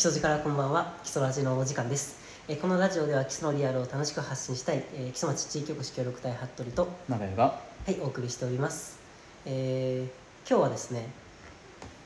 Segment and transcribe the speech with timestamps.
[0.00, 2.16] 基礎からこんばんは基礎ラジのお時間です、
[2.48, 8.98] えーこのラジオでは基礎のリアルを楽しく発信したい、えー基礎町地域おこし協力隊服部と長屋がはいお送りしております、
[9.44, 11.06] えー今日はですね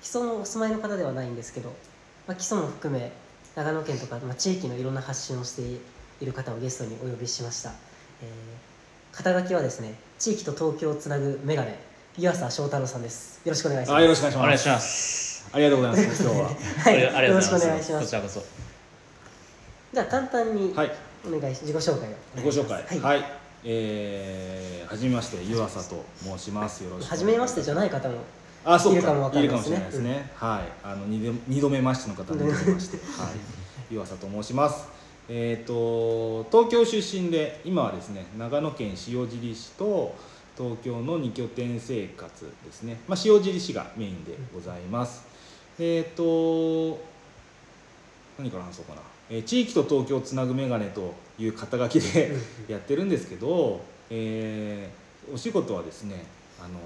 [0.03, 1.69] 基礎のお住まいの方ではないんですけど、
[2.27, 3.13] まあ、基礎も含め
[3.55, 5.63] 長野県とか、まあ、地域のいろんな発信をして
[6.21, 7.71] いる方をゲストにお呼びしました、
[8.23, 8.29] えー
[9.17, 11.79] 肩書きはですね地域と東京をつなぐメガネ
[12.19, 13.41] 湯浅翔太郎さんです。
[13.45, 13.99] よろしくお願いします。
[13.99, 14.43] あよろしくお願いします。
[14.43, 16.45] お願いしますありがとうございます 今日は。
[16.47, 17.53] はい、ありがとうございます。
[17.53, 18.05] よろしくお願いします。
[18.05, 18.45] こちらこそ。
[19.93, 20.93] じゃあ簡単にはい。
[21.27, 22.13] お願いし自己紹介を。
[22.35, 23.01] お願ごいします紹介。
[23.01, 23.25] はい、
[23.65, 26.85] えーはじめまして湯浅と申します。
[26.85, 27.25] よろしくお願いします。
[27.25, 28.17] 初めましてじゃない方も
[28.65, 28.99] あそうか。
[28.99, 29.91] いるかもわかんないいるかもしれないでね。
[29.91, 30.73] ですすね、はい。
[30.85, 32.97] あの二度二度目ましての方に二度目まして。
[33.21, 33.95] はい。
[33.95, 34.87] 湯浅と申します。
[35.29, 40.15] えっ、と東京出身で今はですね長野県塩尻市と
[40.57, 45.25] 東京の2拠点生活ですね、まあ、塩尻市がメインでございます、
[45.79, 47.01] えっ、と
[48.39, 52.33] 何から話そうかな、えー地域と東京をつなぐメガネという肩書きで
[52.69, 56.27] やってるんですけど、えーお仕事はですね
[56.61, 56.79] あの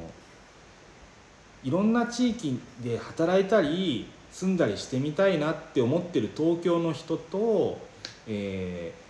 [1.65, 7.79] いろんな地域で働いたり住んだりしてみたいなって思ってる東京の人と、
[8.29, 9.09] えー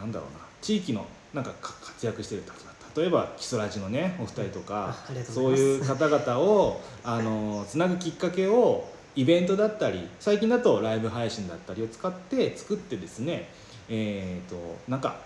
[0.00, 1.04] なんだろうな地域の
[1.34, 2.42] なんかか活躍してる
[2.96, 13.48] 例えば基礎ラジのねお二人とかあありがとうそういいう方々をあのつなぐきっかけをイベントだったり最近だとライブ配信だったりを使って作ってですね
[13.88, 14.56] えー、と
[14.88, 15.16] なんか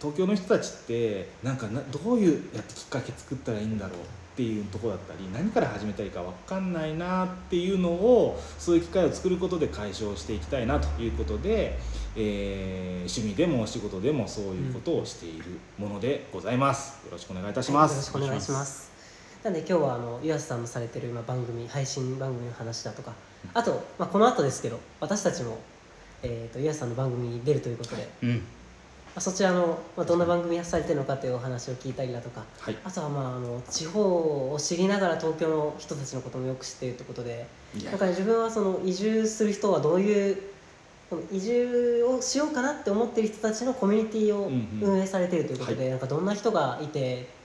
[0.00, 4.02] 東京の人たちってなんかなどういうやってきっかけ作ったらいいんだろうっ
[4.36, 11.78] ていうところだったり何から始めたらいいか分かんないなっていうのをそういう機会を作ることで解消していきたいなということで、
[12.16, 15.44] えー趣味でもお仕事でもそういうことをしている
[15.78, 17.04] ものでございます。
[17.06, 17.92] よろしくお願いいたします。
[17.92, 18.99] よろしくお願いします
[19.42, 23.12] なんで今日はあの湯浅さんのされてる今番組配信番組の話だとか
[23.54, 25.58] あと、まあ、この後ですけど私たちも、
[26.22, 28.42] えー、と湯浅さんの番組に出るということで、まうん。
[29.16, 32.76] あ、そちらの、まあ、どんな番組されてるのかというお話を聞いたりだとかはい。
[32.84, 37.92] あとは、まあ、あの地方を知りながら東京の人たちのこともよく知っているということでいや。
[37.92, 40.38] なんか自分はその移住する人はどういう
[41.32, 44.92] 移住をしようかなって思ってる人たちのコミュニティをうんうん。
[44.96, 47.39] 運営されているということで、なんかどんな人がいて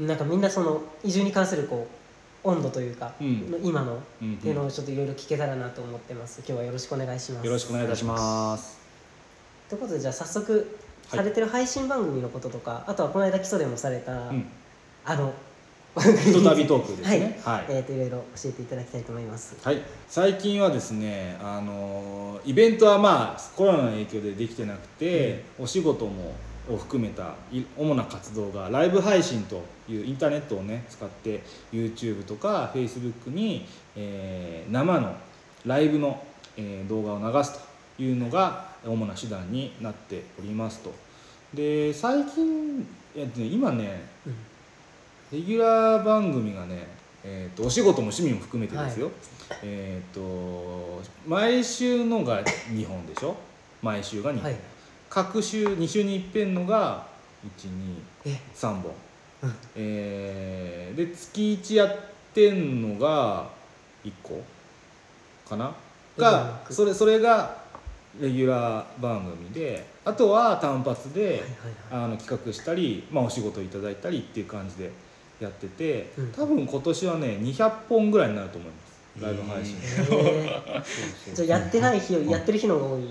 [0.00, 1.86] なんかみんなその移住に関するこ
[2.44, 3.50] う温度というか、うん。
[3.50, 4.28] の今のうん。
[4.28, 6.40] うんっていうのをちょっといろいろ聞けたらなと思ってます。
[6.46, 7.46] 今日はよろしくお願いします。
[7.46, 8.78] よろしくお願いいたします。
[9.68, 10.76] ということでじゃあ早速
[11.08, 11.18] はい。
[11.18, 14.46] されてる配信番組のこととか、あとはこの間基礎でもされた、うん。
[15.04, 15.32] あの
[16.00, 17.40] ひとたびトークですね。
[17.42, 17.66] はい、はい。
[17.70, 19.56] えー、といろいろ教えていただきたいと思います。
[19.62, 26.34] はい、最近はですね、あのイベントはまあコロナの影響でできてなくて、お仕事も
[26.68, 35.14] を含めたい主な活動がライブ配信というインターネットをね使って YouTube とか Facebook に、えー生の
[35.64, 36.22] ライブの、
[36.56, 37.52] えー動画を流す
[37.96, 40.92] というのが主な手段になっておりますと。
[41.54, 44.34] で最近、えっとね、今ねうん。
[45.32, 46.86] レギュラー番組がね、
[47.24, 49.10] えー、とお仕事も趣味も含めてですよ、
[49.62, 53.34] えっ、と毎週のが2本でしょ？
[53.82, 54.56] 毎週が2本、はい
[55.08, 57.06] 各週2週に一遍のが
[58.24, 58.40] え。
[58.54, 58.92] 123本、
[59.42, 59.54] うん。
[59.76, 61.96] えーで月1やっ
[62.34, 63.48] てんのが
[64.04, 64.42] 1個
[65.48, 65.74] かな？
[66.16, 67.58] がうんそれそれが
[68.20, 71.42] レギュラー番組であとは単発で、
[71.90, 74.90] あの企画したり、まあ、お仕事いただいたりっていう感じで
[75.38, 76.32] やってて、うん。
[76.32, 78.86] 多分今年はね200本ぐらいになると思います。
[79.20, 79.76] ライブ配信、
[80.10, 81.34] えー。
[81.34, 83.02] じゃあやってない日よりやってる日の方が多い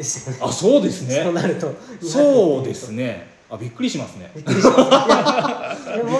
[0.00, 0.40] ですよね。
[0.42, 1.22] あそうですね。
[1.22, 3.28] そうなるとそうですね。
[3.50, 4.30] あびっくりしますね。
[4.34, 5.88] びっくりします。
[5.88, 6.18] いやでも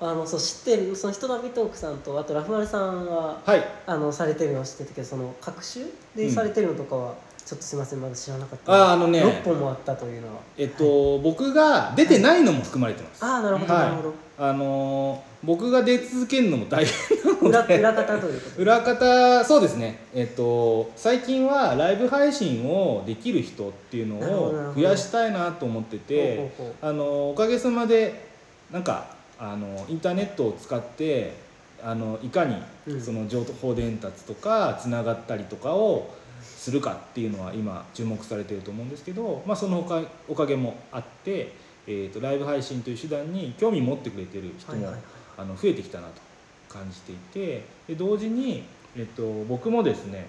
[0.00, 3.64] あのそう知ってるその人並トークさんとあとラフマルさんははい。
[3.86, 5.84] あのされてるのは知ってたけどその各種
[6.16, 7.14] でされてるのとかは、
[7.44, 8.72] ちょっとすいませんまだ知らなかった。
[8.72, 9.22] ああのね。
[9.22, 10.40] 6本もあったというのは。
[10.56, 13.82] えっと、僕が出てないのも含まれてます、ああなるほど、はい。
[13.84, 18.56] なるほどあのー僕が出続けるのも大変裏裏方ということ。
[18.56, 20.00] で裏方そうですね。
[20.14, 26.50] えっと最近はライブ配信をできる人っていうのを増やしたいなと思ってて
[26.82, 28.28] あのおかげさまで
[28.72, 31.34] なんかあのインターネットを使って
[31.82, 32.56] あのいかに
[32.88, 33.00] うん。
[33.00, 36.10] その情報伝達とかつながったりとかを
[36.42, 41.52] するかっていうのは今注目されてると思うんですけど、まあ、そのおかおかげもあって、
[41.90, 44.92] えー、とライブ配信という手段に興味持ってくれてる人も、
[45.38, 46.20] あの増えてきたなと
[46.68, 48.64] 感じていてで同時に、
[48.94, 50.26] えっと、僕もですね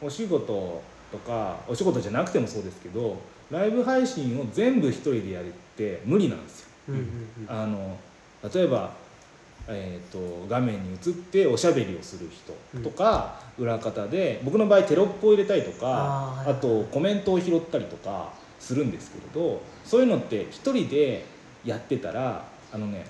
[0.00, 3.18] お仕事とかお仕事じゃなくてもそうですけど
[3.50, 6.68] ライブ配信を全部一人でやるって無理なんですよ。
[6.90, 7.10] うんうんうん。
[7.48, 7.98] あの
[8.54, 9.02] 例えば
[9.68, 18.32] えー、と画面に映っておしゃべりをする人とか、裏方で僕の場合テロップを入れたりとかあ,、とコメントを拾ったりとか
[18.62, 21.24] するんですけれどそういうのって一人で
[21.64, 23.04] やってたらあのね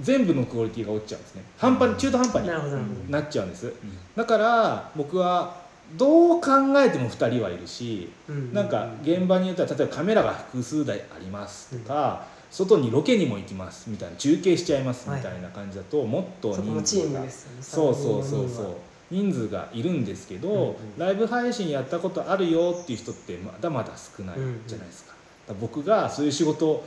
[0.00, 1.42] 全部のクオリティが落ちちゃうんですね。
[1.58, 3.72] 半端に中途半端になっちゃうんです。
[4.14, 5.56] だから僕は
[5.96, 6.50] どう考
[6.80, 8.52] えても2人はいるしうん。
[8.52, 17.28] なんか現場によっては例えばカメラが複数台ありますとか、外にロケにも行きますみたいな中継しちゃいますみたいな感じだと、もっと人数がね
[17.60, 18.70] そうそうそう3人そうは
[19.10, 20.74] 人数がいるんですけど、うんうん。
[20.98, 24.36] ライブ配信やったことあるよっていう人ってまだまだ少ない
[24.66, 25.12] じゃないですか,、
[25.48, 26.84] だから僕がそういう仕事を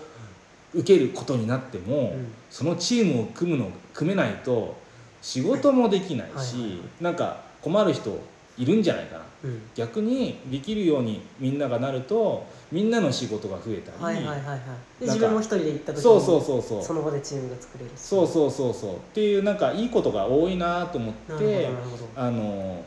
[0.74, 2.32] 受けることになっても、うん。
[2.50, 4.76] そのチームを組むの組めないと
[5.22, 6.80] 仕事もできないし、はいはいはい。
[7.02, 8.20] なんか困る人
[8.58, 9.26] いるんじゃないかな。
[9.44, 9.62] うん。
[9.76, 14.60] 逆にできるようにみんながなるとみんなの仕事が増えたり、はいはいはいはい。
[15.00, 16.84] で自分も一人で行った時にそうそうそうそう。
[16.84, 17.92] その場でチームが作れる。
[17.96, 18.96] しそうそうそうそう。
[18.96, 21.70] っていうなんかいいことが多いなと思って
[22.16, 22.84] あの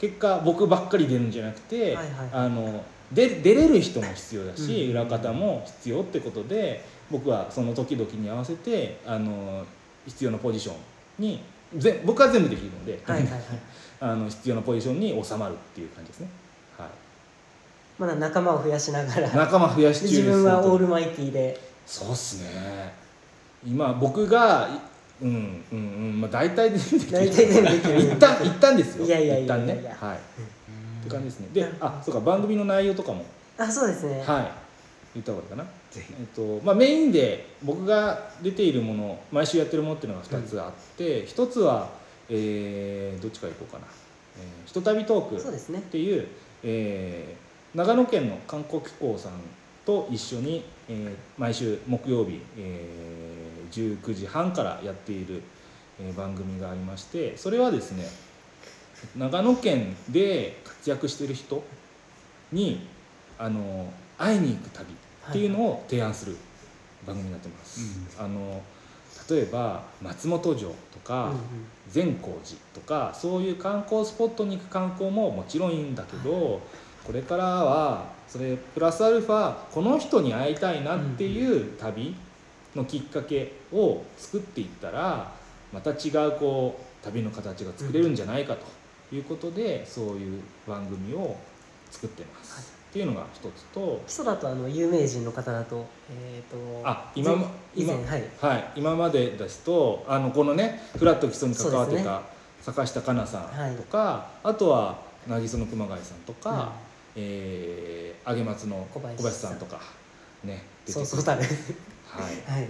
[0.00, 9.64] 結果僕ばっかり出るんじゃなくて、はいはいあので出れる人も必要だし、うん裏方も必要ってことで僕はその時々に合わせてあの
[10.06, 11.42] 必要なポジションに
[11.76, 13.40] ぜ僕は全部できるので、はいはいはい
[14.04, 16.28] あの必要なポジションに収まるっていう感じですね。
[16.76, 16.88] はい。
[18.00, 19.28] まだ仲間を増やしながら。
[19.30, 20.16] 仲間増やし中です。
[20.16, 21.60] で自分はオールマイティーで。
[21.86, 22.92] そうっすね。
[23.64, 24.68] 今僕が
[25.20, 25.80] いうんうんう
[26.16, 27.12] んまあ大体できる。
[27.12, 28.00] 大体全部できる。
[28.00, 29.06] 一旦一旦ですよ。
[29.06, 29.56] いやいやいやいや。
[29.56, 29.96] 一旦ね。
[30.00, 30.16] はい。
[30.16, 31.48] って感じですね。
[31.52, 33.24] であそうか番組の内容とかも。
[33.56, 34.20] あそうですね。
[34.26, 34.50] はい。
[35.14, 35.64] 言った方がいいかな。
[35.92, 36.14] ぜひ。
[36.18, 43.84] えっとまあ、メインで僕が出ているもの毎週やってるものっていうのが2つあって、一1つは、えーどっちからいこうかな
[44.38, 45.36] 「えーひとたびトーク」
[45.78, 46.26] っていう、
[46.62, 47.42] えー
[47.76, 49.32] 長野県の観光機構さん
[49.86, 55.42] と一緒に、えー毎週木曜日、えー19時半からやっている、
[56.00, 58.06] えー番組がありましてそれはですね
[59.16, 61.62] 長野県で活躍してる人
[62.52, 62.86] に
[63.38, 64.86] あの会いに行く旅
[65.30, 66.36] っていうのを提案する
[67.06, 67.80] 番組になってます。
[68.18, 68.62] あの
[69.30, 71.38] 例えば松本城とか、うんうん
[71.90, 76.60] 善光寺とかそういう観光スポットに行く観光ももちろんいいんだけど、
[77.04, 82.14] これからはそれプラスアルファこの人に会いたいなっていう旅
[82.74, 85.32] のきっかけを作っていったら
[85.72, 88.56] また違うこう旅の形が作れるんじゃないか
[89.10, 91.36] ということで、そういう番組を
[91.90, 92.71] 作ってます。
[92.71, 97.32] はいっていうのが一つと基礎だとあの有名人の方だとえっ、とあ今
[97.74, 98.24] 以前はい。
[98.38, 102.20] はい、今までですとあのこのねフラット基礎に関わってた
[102.60, 106.50] 坂下香奈さはいんとか、あとは渚の熊谷さんとか、
[107.16, 109.80] うんえー上松の小小林林さんとか
[110.44, 112.58] ねそうそうたるはい。
[112.58, 112.68] はい。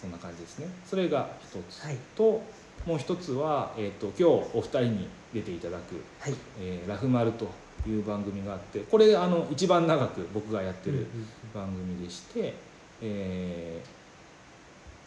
[0.00, 0.68] そんな感じですね。
[0.86, 1.98] それが一つ、はい。
[2.16, 2.42] と
[2.86, 7.48] もう一つは、えー、と今日お二人に出ていただくはい「えーラフマル」と
[7.88, 11.06] いう番組があってこれあの一番長く僕がやってる、
[11.54, 12.54] 番組でして、
[13.00, 14.00] えー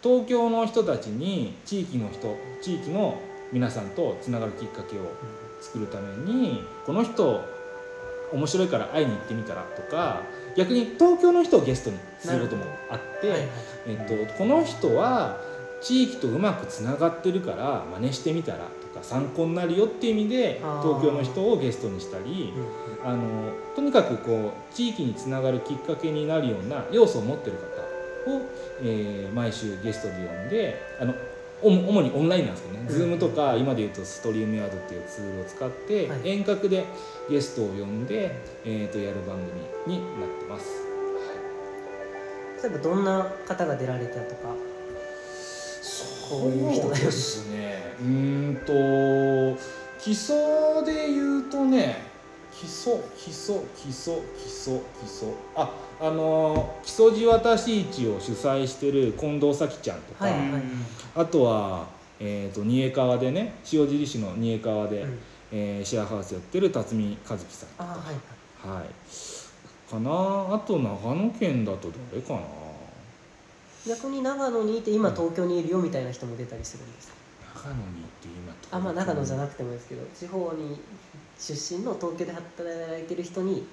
[0.04, 3.18] 東京の人たちに地域の人地域の
[3.54, 5.14] 皆さんとつながるきっかけを
[5.62, 7.42] 作るためにこの人
[8.34, 10.24] 面白いから会いに行ってみたらとか
[10.58, 13.50] 逆に東京の人をゲストにすることもあって、はいはい
[13.88, 15.38] えっと、この人は
[15.82, 18.68] 地域とうまくつながってるから真似してみたら
[19.04, 22.54] 参考になるよっていう意味で東京の人をゲストにしたり。
[22.56, 27.58] うんあのとにかくこう地域につながるきっかけになるような要素を持ってる
[28.26, 28.42] 方を、
[28.82, 31.14] えー毎週ゲストで呼んであの
[31.62, 36.86] 主にオンラインなんですけどね、うん Zoom とか今で言うとストリームヤードっていうツールを使って、はい遠隔で
[37.30, 39.38] ゲストを呼んで、えー、とやる番
[39.86, 40.84] 組になってます。
[42.62, 44.56] 例えばどんな方が出られたとか
[46.30, 47.96] こういう人そうですね。
[48.00, 49.62] うーんと
[50.00, 50.36] 基礎
[50.86, 52.04] で言うとね
[52.52, 55.30] 基礎基礎基礎基礎基礎。
[55.56, 55.70] あ
[56.02, 60.62] あの木曽路渡し市を主催してる近藤咲ちゃんとか、はいはい。
[61.16, 61.88] あとは、
[62.20, 65.20] えー、と新江川でね塩尻市の新江川で、うん。
[65.52, 67.84] えーシェアハウスやってる辰巳和樹さんとか。
[67.84, 67.98] あはい
[68.68, 68.80] はい。
[68.80, 68.90] はい。
[69.92, 70.56] かな。
[70.56, 72.40] あと長野県だと誰かな
[73.88, 77.14] 逆に長野にいて今東京にいるよみたいな人も出たりするんですか？
[77.56, 80.80] 長野に行って今あまあ長野じゃななくてもですけど地方に
[81.40, 83.66] 出身の東京で働いてる人に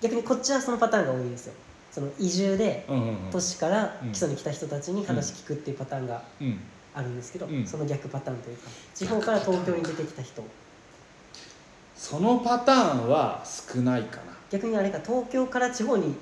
[0.00, 1.54] 逆にこっちはそのパターンが多いですよ。
[1.90, 2.86] その移住で
[3.30, 4.10] 都市からうん。
[4.10, 6.58] 基礎に来た人たちに話聞くっていうパターンがうん。
[6.96, 7.66] あるんですけど、うん。
[7.66, 10.44] その逆パターンというか地方から東京に出てきた人。
[11.96, 14.22] そのパターンは少ないかな。
[14.50, 16.14] 逆にあれか東京から地方に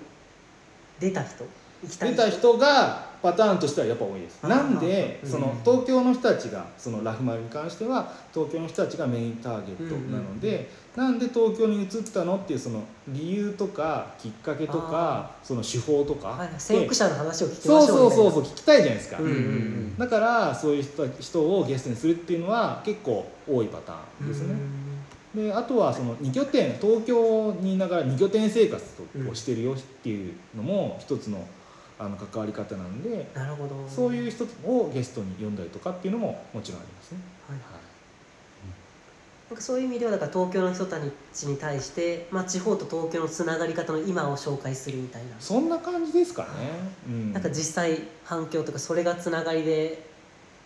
[1.00, 1.44] 出た人
[1.82, 2.52] 出た人。
[2.62, 4.42] がパターンとしてはやっぱ多いです。
[4.42, 19.18] なんでうんその東京の人たちがそのラフマルに関しては東京の人たちがメインターゲットなので、なんで東京に移ったのっていうその理由とかきっかけとかその手法とか、はい、先駆者の話を聞きそうましょうそうそううそう聞きたいじゃないですか、
[19.98, 24.56] だからそういう人人をゲストにするっていうのは結構多いパターンですね、
[25.34, 28.84] であとはその2拠点東京にいながら2拠点生活
[29.30, 31.46] をしてるよっていうのも一つの
[32.04, 33.88] あの関わり方なんでなるほど。
[33.88, 37.18] そういう人をゲストに呼んだりとかっていうのももちろんありますね。
[37.48, 37.58] はい。
[37.58, 37.82] は
[39.50, 40.96] なんかそういう意味ではだから東京の人た
[41.34, 46.48] ちに対して、まあ、地方と東京のつながり方の今を紹介するみたいな、そんな感じですかね。
[47.06, 50.06] うん、なんか実際反響とかそれがつながりで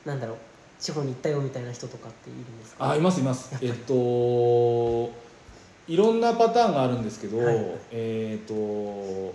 [0.05, 0.37] なんだろう
[0.79, 2.91] 地方に行ったよみたいな人とかっているんですか？
[2.91, 3.51] あいますいます。
[3.61, 5.11] えっと
[5.89, 7.57] いろんなパターンがあるんですけど、はい。
[7.91, 9.35] えっと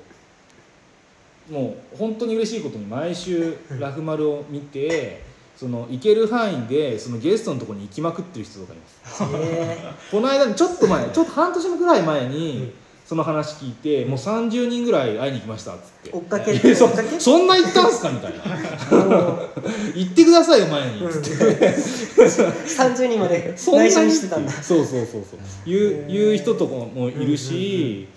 [1.49, 5.23] もう本当に嬉しいことに毎週ラフマルを見て、
[5.55, 9.23] その行ける範囲でそのゲストのところに行きまくってる人とかいます。
[9.23, 12.73] へこの間にちょっと前ちょっと半年ぐらい前に、うん。
[13.11, 16.17] その話聞いてもう30人ぐらい会いに行きましたっつって。
[16.17, 16.51] 追っかけ？
[16.51, 17.19] えそ追っかけ？
[17.19, 18.43] そんな行ったんすかみたいな。
[18.45, 19.97] ー。
[19.97, 24.51] 行ってくださいよ前にうんつって、30人まで 内緒にしてたんだ。
[24.53, 25.69] そうそうそうそう。
[25.69, 28.07] いういう人とかもいるし、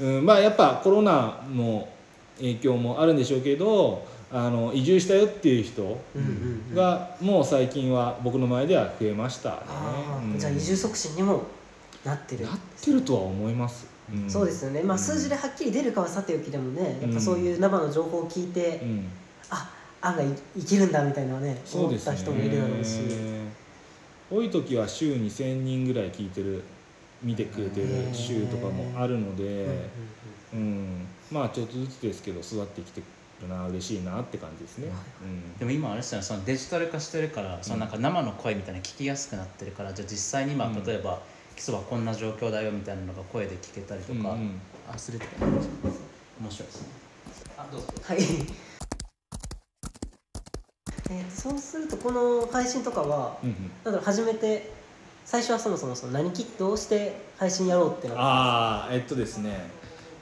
[0.00, 1.88] うんまあやっぱコロナの
[2.38, 6.00] 影響もあるんでしょうけどあの移住したよっていう人
[6.74, 9.56] がもう最近は僕の前では増えましたね。
[10.32, 10.38] うん。
[10.38, 11.42] じゃあ移住促進にも
[12.04, 14.28] なってるなってるとは思います、うん。
[14.28, 15.02] そうですよね、まあ、うん。
[15.02, 19.06] 数字ではっきり出るかはさておきでもねやっうんぱそういう生の情報を聞いて、うん。
[19.50, 23.00] あ案外いいけるんだみたいなね思った人もいるだろうし、
[24.30, 26.62] 多い時は週に1000人ぐらい聞いてる
[27.22, 29.88] 見てくれてる週とかもあるので、
[30.52, 33.02] うん、まあちょっとずつですけど育ってきて
[33.42, 34.88] るな嬉しいなって感じですね。
[35.22, 35.58] うん。
[35.58, 40.84] でも今あれですよねそのデジタル化してるからそのなんか生の声みたいなの聞きやすくなってるからじゃあ実際に今うん。
[40.84, 41.20] 例えば
[41.56, 44.60] 基礎はこんな状況だよみたいなのが声で聞けたりとか、うんうん。
[44.92, 45.60] あするって面
[46.50, 46.88] 白いですね。
[47.56, 47.86] あどうぞ。
[48.02, 48.18] はい。
[51.10, 53.56] えーそうするとこの配信とかはうんうん。
[53.84, 54.72] なんだろう初めて
[55.24, 59.70] 最初はそもそもその何きどうして配信やろうってなったああえっとですね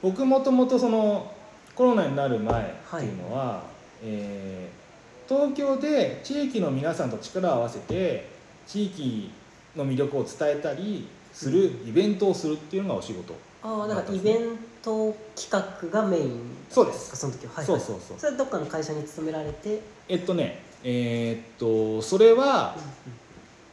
[0.03, 1.31] 僕もともとその
[1.73, 3.63] コロナになる前っていうのは、
[4.03, 4.83] えー
[5.25, 8.27] 東京で地域の皆さんと力を合わせて
[8.67, 9.31] 地域
[9.75, 13.33] の魅力を伝えたりするイベントをするっていうのがお仕事。
[13.63, 14.37] ああだからイベン
[14.81, 16.41] ト企画がメイン。
[16.69, 17.15] そうです。
[17.15, 17.53] その時は。
[17.53, 18.19] はい、そうそうそう。
[18.19, 19.79] それはどっかの会社に勤められて、
[20.09, 22.75] えっとねえーっとそれは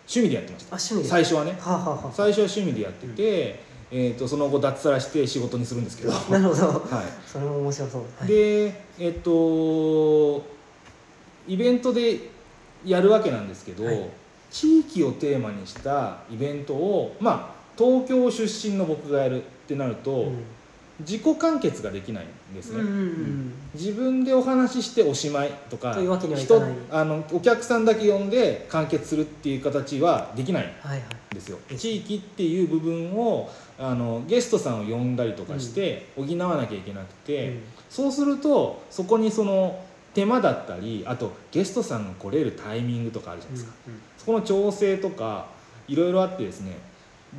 [0.07, 0.77] 趣味でやってました。
[0.77, 1.09] あ趣味で。
[1.09, 1.59] 最初はね。
[1.61, 3.61] はあ、はあはあ、最初は趣味でやってて、
[3.93, 6.79] えー、とその後脱サラして仕事にするんですけど、は なるほど。
[7.03, 10.45] い、それも面白そう、はい、でえっ、と
[11.49, 12.21] イベントで
[12.85, 14.09] やるわけなんですけど、はい。
[14.51, 20.45] 地域をテーマにしたイベントをまあ東京出身の僕がやるってなると、うん。
[21.01, 25.95] 自己完結ができないんですね、うんうんうん自分でお話ししておしまいとか
[26.91, 31.35] あのお客さんだけ呼んで完結するっていう形はできないはいはい。
[31.35, 33.49] ですよです地域っていう部分を
[33.81, 37.63] あのゲストさんを呼んだりとかして補わなきゃいけなくて、うん。
[37.89, 39.83] そうするとそこにその
[40.13, 44.01] 手間だったりあとゲストさんが来れるタイミングとかあるじゃないですか、うんうん。
[44.19, 45.47] そこの調整とか
[45.89, 46.77] いろいろあってですね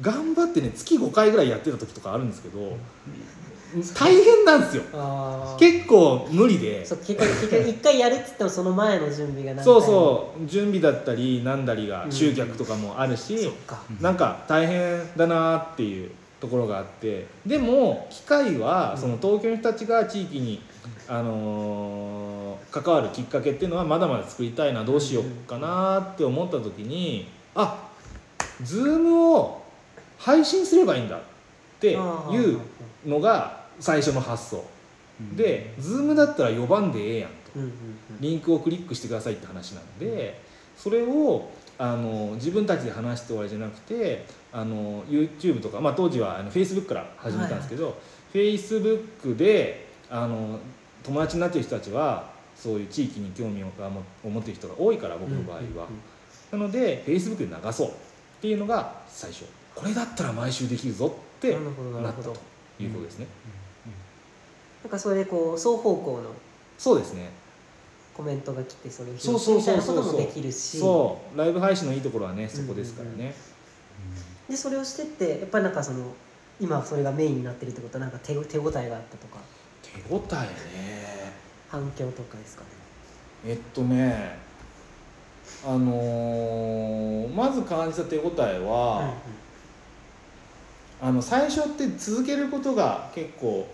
[0.01, 2.77] 頑張ってね月5回ぐらいやってた時とかあるんですけど、
[3.93, 4.83] 大変なんですよ。
[5.60, 6.86] 結構無理で。
[6.86, 9.81] そう結局一回やるっつってもその前の準備がそうも。
[9.81, 13.81] そう準備だったりなんだりがうん集客とかもあるし、そっか。
[14.00, 19.01] なんか大変だなっていうところがあってでも機会はうん。
[19.01, 20.62] その東京の人たちが地域に、
[21.07, 22.31] あのー
[22.71, 27.89] 関わるきっかけっていうのはまだまだ作りたいなどうしようかなって思った時にあ
[28.63, 29.62] ズームを
[30.17, 31.21] 配信すればいいんだっ
[31.79, 32.60] ていう
[33.05, 34.63] のが最初の発想。
[35.36, 37.36] で Zoomだったら4番でええやんと。
[38.19, 40.41] リンクをクリックしてくださいって話なんで
[40.77, 41.50] それを
[41.82, 44.24] あの自分たちで話して終わりじゃなくて
[44.54, 47.98] あの YouTube とか、まあ、当時はあの Facebook から始めたんですけど、
[48.32, 50.60] Facebook であの
[51.02, 53.68] 友達になってる人たちはそういう地域に興味を
[54.30, 55.88] 持ってる人が多いから僕の場合は、
[56.52, 57.92] なので Facebook で流そうっ
[58.42, 59.46] ていうのが最初。
[59.74, 61.58] これだったら毎週できるぞって
[62.04, 62.36] なったと
[62.80, 63.26] いうことですね、
[64.84, 66.30] なんかそれでこう双方向の。
[66.78, 67.40] そうですね
[68.15, 70.80] コメントが来てそれを拾ってそうそうそうみたいなこともできるし。
[70.80, 71.38] そう。
[71.38, 73.25] ライブ配信のいいところはねそこですからね、うん。
[73.25, 73.34] うん
[74.50, 76.03] でそれをしてってやっぱりなんかその
[76.60, 79.39] 今それがメインになってるってことはなんか手手応えがあったとか。
[79.82, 81.34] 手応えね。
[81.70, 82.68] 反響とかですかね。
[83.46, 84.38] えっとね
[85.65, 89.13] あのーまず感じた手応えは、うんうん
[91.03, 93.68] あの最初って続けることが結構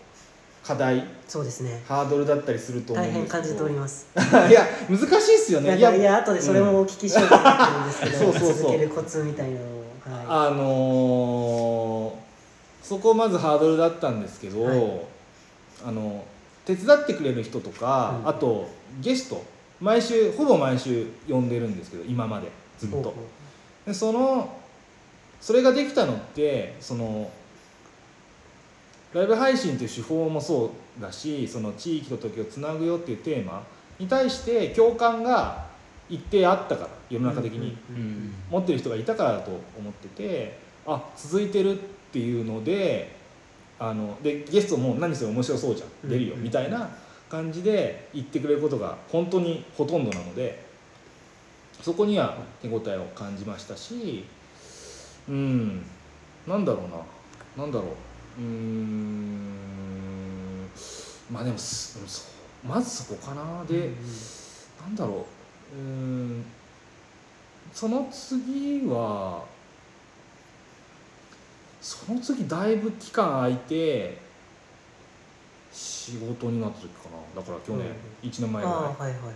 [0.68, 1.02] 課題。
[1.26, 1.82] そうですね。
[1.88, 4.08] ハードルだったりすると思うん大変感じております。
[4.50, 8.54] いや難しいっすよいねやいや後でそれもお聞きしようと思ってるんですけど、 そうそうそう。
[8.58, 12.28] 続けるコツみたいなのをはあのー
[12.84, 15.02] そこまずハードルだったんですけど、はい。
[15.86, 16.24] あの
[16.66, 18.30] 手伝ってくれる人とか、うん。
[18.30, 18.68] あと
[19.00, 19.42] ゲスト。
[19.80, 22.52] 毎週ほぼ毎週呼んでるんですけど今まで。
[22.78, 23.14] ずっと。
[23.86, 24.50] でその
[25.40, 27.30] それができたのってその
[29.18, 33.64] ライブ配信という手法もそうだしその地域と時をつなぐよっていうテーマ
[33.98, 35.66] に対して共感が
[36.08, 37.76] 一定あったから世の中的に、
[38.52, 41.84] 持ってる人がいたからだと思っててあ続いてるっ
[42.14, 43.16] ていうので
[43.80, 46.90] あのでゲストも何せ面白そうじゃん出るようんみたいな
[47.28, 50.64] 感じで言ってくれることが本当にほとんどなので
[51.82, 54.26] そこには手応えを感じましたし
[55.28, 55.84] うん
[56.48, 58.07] なんだろうななんだろう
[58.38, 59.48] うーん。
[61.32, 61.58] まあでも
[62.68, 63.66] まずそこかな。
[63.66, 63.84] で、うん。
[63.84, 63.96] うん
[64.80, 65.26] なんだろ
[65.74, 65.76] う。
[65.76, 66.46] うーん。
[67.74, 69.44] その次は
[71.82, 74.18] その次だいぶ期間空いて
[75.72, 77.42] 仕事になった時かな。
[77.42, 77.88] だから去年、
[78.24, 78.30] うん。
[78.30, 79.34] 1年前ぐあらいはいはいはい。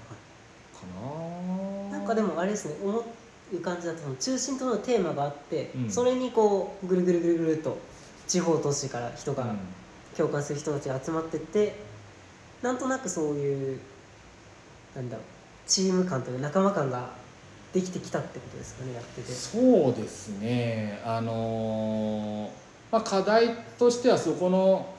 [1.91, 1.97] な。
[1.99, 3.03] なんかでもあれですね思
[3.53, 5.91] う感じだとその中心となるテーマがあって、うん。
[5.91, 7.77] それにこうぐるぐるぐるぐるっと
[8.31, 9.57] 地方都市から人がうん。
[10.15, 11.75] 共感する人たちが集まってって
[12.61, 13.79] なんとなくそういう
[14.93, 15.25] なんだろう
[15.67, 17.11] チーム感というか仲間感が
[17.73, 19.31] できてきたってことですかねやってて。
[19.31, 21.01] そうですね。
[21.05, 22.49] あのー
[22.91, 24.93] まあ課題としてはそこの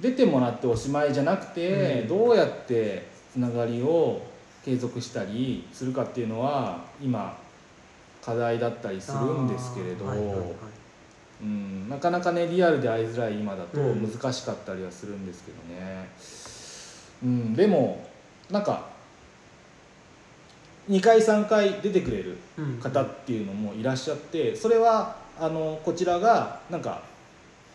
[0.00, 2.08] 出てもらっておしまいじゃなくて、うん。
[2.08, 4.20] どうやってつながりを
[4.64, 7.38] 継続したりするかっていうのは今
[8.22, 10.38] 課題だったりするんですけれど、はいはいはい
[11.42, 14.08] うん、なかなかねリアルで会いづらい今だとうん。
[14.08, 16.08] 難しかったりはするんですけどね、
[17.22, 18.06] うん、でも
[18.50, 18.86] なんか
[20.88, 22.78] 2回3回出てくれるうん。
[22.78, 27.02] 方っていうのもいらっしゃってそれはあのこちらがなんか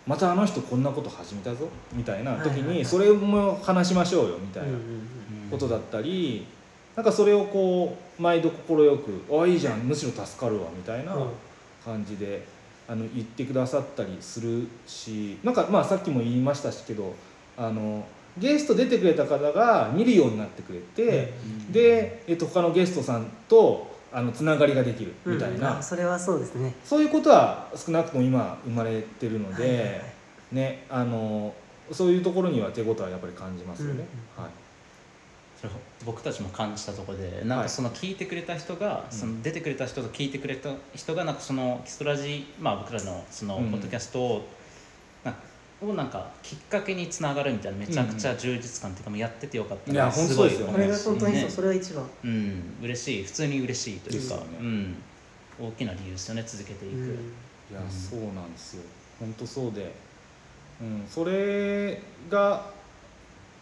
[0.07, 5.49] またあの人こんなこと始めたぞみたいな時にそれも話しましょうよみたいなうんうん。
[5.51, 6.45] ことだったり
[6.95, 11.27] なんかそれをこう毎度快く「あいいじゃんむしろ助かるわ」みたいなうん。
[11.86, 12.43] 感じで
[12.89, 17.13] あの言ってくださったりするしなんかまあさっきも言いましたけど
[17.56, 18.04] あの
[18.38, 21.34] ゲスト出てくれた方が見るようになってくれて。
[21.71, 26.73] で、えっと、他のゲストさんとあのつながりができるみたいな、うんあそれはそうですね。
[26.84, 30.04] そういうことは少なくとも今生まれてるので、はいはいはい。
[30.52, 31.54] ねあの
[31.91, 34.06] そういうところには手応えはやっぱり感じますよね。
[34.38, 34.43] うん。
[34.43, 34.52] はい
[35.60, 35.74] それ
[36.06, 39.17] 僕たちも感じたところでなんかその聞いてくれた人が、うん。
[39.17, 43.72] その出てくれた人と聞いてくれた人がなんかそのキストラジまあ僕らのそのうん。
[43.72, 44.48] ポッドキャストを、
[45.26, 45.39] なんか
[45.82, 50.67] をなんかきっかけにつながるみたいなめちゃくちゃ充実感っていうかもうやっててよかったいやな本当ですよ。
[50.67, 51.50] これが思います本当にそう、ね。
[51.50, 52.63] それは一番、うん。
[52.82, 53.24] 嬉しい。
[53.24, 54.36] 普通に嬉しいというか。
[54.36, 54.41] ね。
[54.60, 54.95] うん。
[55.60, 57.06] 大きな理由ですよね続けていく、うん。
[57.06, 57.10] い
[57.74, 57.91] や、うん。
[57.91, 58.84] そうなんですよ。
[59.19, 59.93] 本当そうで、
[60.82, 62.78] うん、それが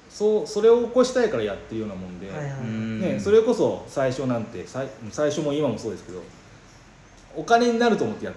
[0.10, 6.24] そうそれを起こしたいからやってるようなもんで、はいはいね、それこそ最初なんて最最初も今もそうですけど
[7.36, 8.34] お金になると思ってやっ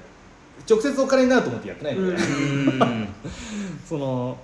[0.68, 2.68] 直接お金になると思ってやってないので、うん。
[2.68, 3.09] う ん
[3.87, 4.37] その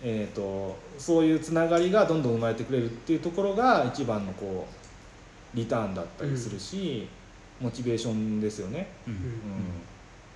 [0.00, 4.66] えー、とそういうつながりがどんどん生まれてくれるっていうところが一番のこ
[5.54, 7.08] うリターンだったりするし、
[7.60, 9.14] モチベーションですよね、うん。
[9.14, 9.20] うん、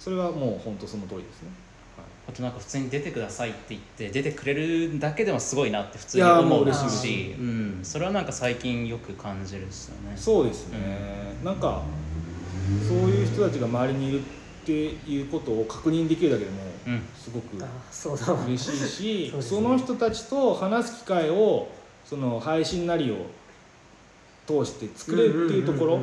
[0.01, 1.55] それはもう本当その通りですね、は
[2.29, 10.15] あとなんか普通に出てくださいって言って出てくれるだけでもすごいなって普通に思うしいし、うん、それはなんか最近よく感じるですよね。
[10.15, 10.79] い、そうですね、
[11.43, 11.83] なんか
[12.89, 14.23] そういう人たちが周りにいるっ
[14.65, 17.03] ていうことを確認できるだけでもうん。
[17.17, 18.45] すごくあそうだわ。
[18.45, 19.61] 嬉しいしそうですね。
[19.61, 21.69] その人たちと話す機会を
[22.05, 23.27] その配信なりを
[24.47, 26.01] 通して作れるっていうところ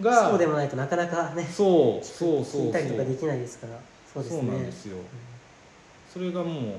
[0.00, 3.78] がそうでもないとなかなかねそうそうそう聞いたりとかそうできないですから。
[4.12, 4.40] そうですね。
[4.40, 4.96] そうなんですよ
[6.14, 6.76] それがも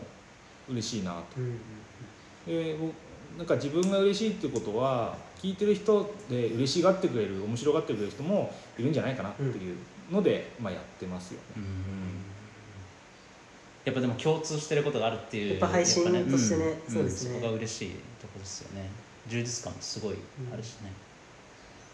[0.69, 2.49] う嬉しいなと。
[2.49, 2.93] で僕
[3.37, 9.75] なんか自分が嬉しいっていうことは聞いてる人で嬉しがってくれる面白がってくれる人もいるんじゃないかなっていう
[10.09, 11.45] ので、まあ、やってますよね。
[11.57, 11.63] うん。
[13.83, 16.81] やっぱでも共通してることがあるっていうやっぱ配信としてねん。
[16.89, 17.37] そうですね。
[17.37, 18.89] んそこが嬉しいとこですよね。
[19.27, 20.15] 充実感もすごい
[20.53, 20.93] あるしね、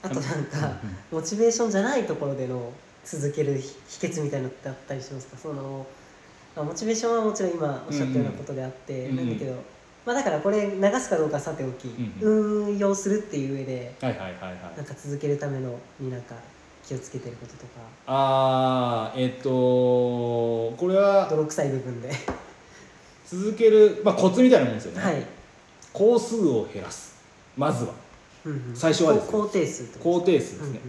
[0.03, 0.79] あとなんか
[1.11, 1.17] うん。
[1.17, 2.71] モチベーションじゃないところでの
[3.03, 3.67] 続ける秘
[3.99, 5.37] 秘訣みたいなのってあったりしますか？
[5.37, 5.87] その
[6.55, 9.55] まあモチベーションはもちろん今おっしゃったようなことであって、うんなんだけど
[10.05, 14.77] まあだからこれ流すかどうかはさておき、うん運用するっていう上ではいはいはいはい。
[14.77, 16.35] なんか続けるためのになんか
[16.85, 17.69] 気をつけてることとか。
[18.07, 22.09] あーえっとこれは泥臭い部分で。
[23.31, 25.25] 続ける、まあ、コツみたいなもんですよね、はい、
[25.93, 27.15] 工数を減らす。
[27.55, 27.93] まずは。
[28.43, 28.75] うんうん。
[28.75, 30.79] 最初はですよ高高定数高定数ですね、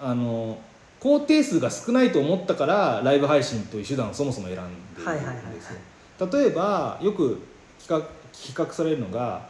[0.00, 0.58] あの
[1.00, 5.54] 高定数が少ないと思ったからライブ配信という手段をそもそも選んでいるんはいはいはいはい。
[5.54, 5.78] ですよ
[6.32, 7.40] 例えばよく
[7.78, 9.48] 比較比較されるのが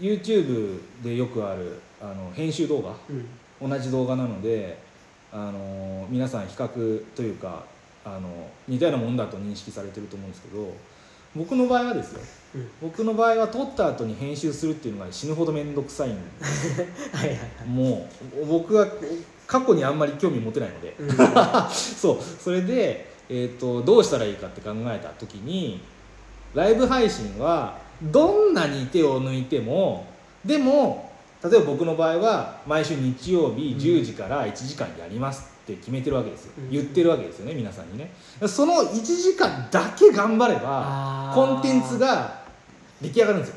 [0.00, 2.94] YouTube でよくあるあの編集動画。
[3.08, 3.16] うん。
[3.16, 3.26] うん
[3.58, 4.78] 同じ動画なので
[5.32, 7.64] あの皆さん比較というか
[8.04, 10.74] あの似たようなもんだと認識されてると思うんですけど
[11.34, 12.20] 僕の場合はですよ。
[12.56, 12.70] うん。
[12.82, 16.80] 僕の場合は撮った後に編集するっていうのが死ぬほど面倒くさいんです
[17.16, 17.68] はいはいはい。
[17.68, 18.08] も
[18.42, 18.86] う僕は
[19.46, 20.94] 過去にあんまり興味持てないので。
[20.98, 21.10] うん。
[21.70, 22.18] そう。
[22.42, 25.80] それで、えー、とどうしたらいいかって考えた時に
[26.54, 30.06] ライブ配信はどんなに手を抜いても
[30.44, 31.10] でも
[31.42, 33.78] 例えば僕の場合は毎週日曜日うん。
[33.78, 36.70] 10時から1時間やりますって決めてるわけですよ、うん。
[36.70, 38.12] 言ってるわけですよね皆さんにね。
[38.46, 42.42] その1時間だけ頑張ればコンテンツが
[43.00, 43.56] 出来上がるんですよ。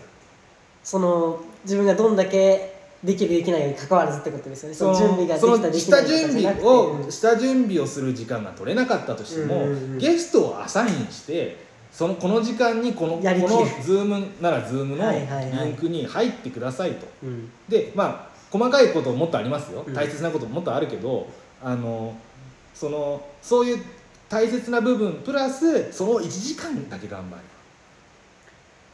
[0.83, 4.75] その自分がどんだけできるできないに関わらずってことですよね。
[4.75, 9.97] その準備がでそきたのできない下準備をうん下準備をする時間が取れなかったとしても、うんうんうん。
[9.97, 11.57] ゲストをアサインして
[11.91, 15.67] そのこの時間にこのこの Zoomなら Zoomのはいはいはい。
[15.67, 17.07] リンクに入ってくださいと。
[17.23, 17.49] うん。
[17.69, 19.83] でまあ細かいこともっとありますよ。
[19.87, 19.93] うん。
[19.93, 21.27] 大切なことももっとあるけど、
[21.63, 22.13] あの
[22.75, 23.83] そのそういう
[24.27, 27.41] 大切な部分プラスその1時間だけ頑張る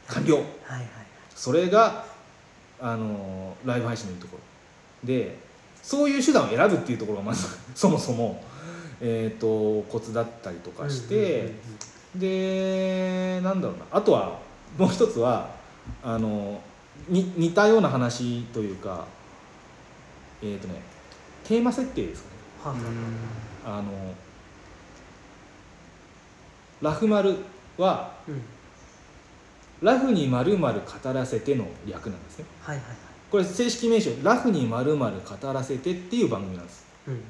[0.06, 0.36] 完了。
[0.36, 0.44] はい
[0.78, 0.88] はい。
[1.34, 2.05] それが
[2.80, 5.06] あのライブ配信のいいところ。
[5.06, 5.38] で
[5.82, 8.42] そういう手段を選ぶっていうところがまず そもそも、
[9.00, 11.54] えー、とコツだったりとかして、
[12.14, 13.84] でなんだろうな。
[13.92, 14.38] あとは
[14.76, 15.50] もう一つは
[16.02, 16.60] あの
[17.08, 19.06] に似たような話というか
[20.42, 20.82] えっ、とね
[21.44, 22.36] テーマ設定ですかね。
[22.64, 22.70] は
[23.64, 23.82] あはあ。
[23.82, 23.92] の
[26.82, 27.36] ラフマル
[27.78, 28.42] はあうん
[29.82, 32.44] ラフにまる語らせての略なんですね。
[32.62, 32.96] はいはいはい。
[33.30, 35.06] これ正式名称「ラフにまる語
[35.52, 36.86] らせて」っていう番組なんです。
[37.08, 37.20] うんうん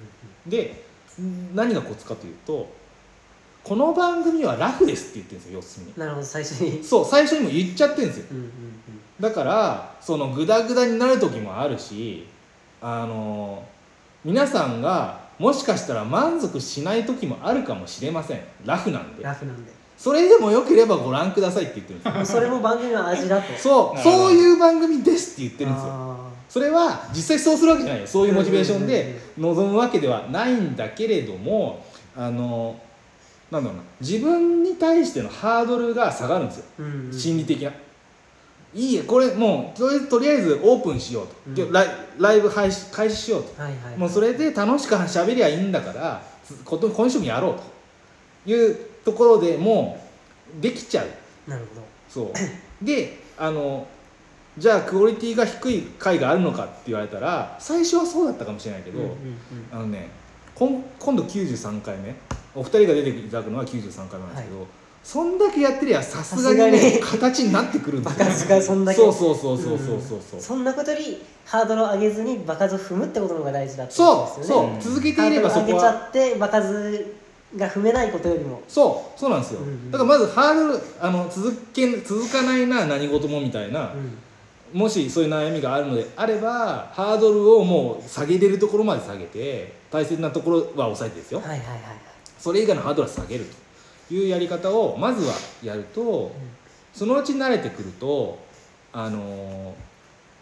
[0.47, 0.85] で
[1.55, 2.71] 何がコツかというと
[3.65, 5.93] この番組はラフですって言ってるんですよ要するに。
[5.93, 6.85] うんなるほど最初に。
[6.85, 8.27] そう最初にも言っちゃってるんですよ。
[8.31, 8.53] うんうんうん。
[9.19, 12.29] だからそのグダグダになる時もあるし
[12.81, 13.65] あの
[14.25, 18.41] 皆さんがもしかしたら満足しない時もあるかもしれません。
[18.65, 19.25] ラフなんで。
[19.25, 22.39] ラフなんでそれでもよければご覧くださいって言ってるんですよ。
[22.39, 23.59] それも番組の味だと。
[23.59, 25.91] そうそういう番組ですって言ってるんですよ。
[25.91, 26.17] あ
[26.49, 28.07] それは実際そうするわけじゃないよ。
[28.07, 31.85] そういうモチベーションで望むわけではないんだけれども
[32.17, 32.77] あの
[33.51, 33.83] なんだろうな。
[34.01, 36.65] 自分に対してのハードルが下がるんですよ。
[36.81, 37.19] ーうんうん。
[37.19, 37.73] 心理的な。
[38.75, 41.55] いいえこれもうとりあえずとりあえずオープンしようと、うん。
[41.55, 47.77] でライライブ配信開始しようと、はいはいもうそれで楽しくしゃべりゃいいんだからつこと今週もやろうと。
[48.47, 49.97] いうところでも
[50.59, 51.07] うできちゃう。
[51.49, 51.83] なるほど。
[52.09, 52.33] そ
[52.83, 52.85] う。
[52.85, 53.87] であの
[54.59, 59.17] じゃあクオリティが低い回があるのかって言われたら最初はそうだったかもしれないけど、うんうんうん。
[59.71, 60.09] あのね
[60.57, 60.83] 今
[61.15, 62.17] 度93回目
[62.57, 64.67] お二人が出ていただくのは93回目なんですけど、
[65.05, 68.19] そんだけやってりゃさすがにね 形になってくるんですよ。
[68.19, 69.01] バカズがそんだけ。
[69.01, 74.83] そうそうそうそうそうそうそう、そんなことよりハードルを上げずに場数を踏むってことの方が大事だってそうそう。
[74.83, 77.07] 続けていればそこハードルを上げちゃはって場数
[77.57, 78.63] が踏めないことよりも。
[78.69, 79.91] そうそうなんですよ、うんうん。
[79.91, 84.79] だからまずハードルあの続け続かないな何事もみたいな、うん。
[84.79, 91.39] もしそういう悩みがあるのであればハードルをもう下げれるところまで下げて大切なところは抑えてですよ。
[91.41, 91.81] はいはいはいはい。
[92.39, 93.47] それ以外のハードルは下げる
[94.09, 96.33] というやり方をまずはやると
[96.93, 98.39] そのうち慣れてくると
[98.93, 99.73] あのー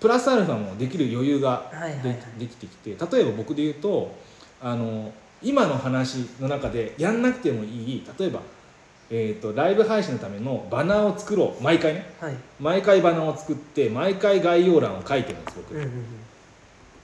[0.01, 2.17] プラスアルファもできる余裕がで,、はいはいはい。
[2.39, 4.15] できてきて例えば僕で言うと
[4.61, 5.11] あのー
[5.45, 8.41] 今の話の中でやんなくてもいい例えば、
[9.11, 11.63] えー、とライブ配信のためのバナーを作ろう。
[11.63, 12.11] 毎回ね。
[12.21, 12.35] はい。
[12.59, 15.91] 毎回バナーを作って毎回概要欄を書いてるんです僕、うんうんうん。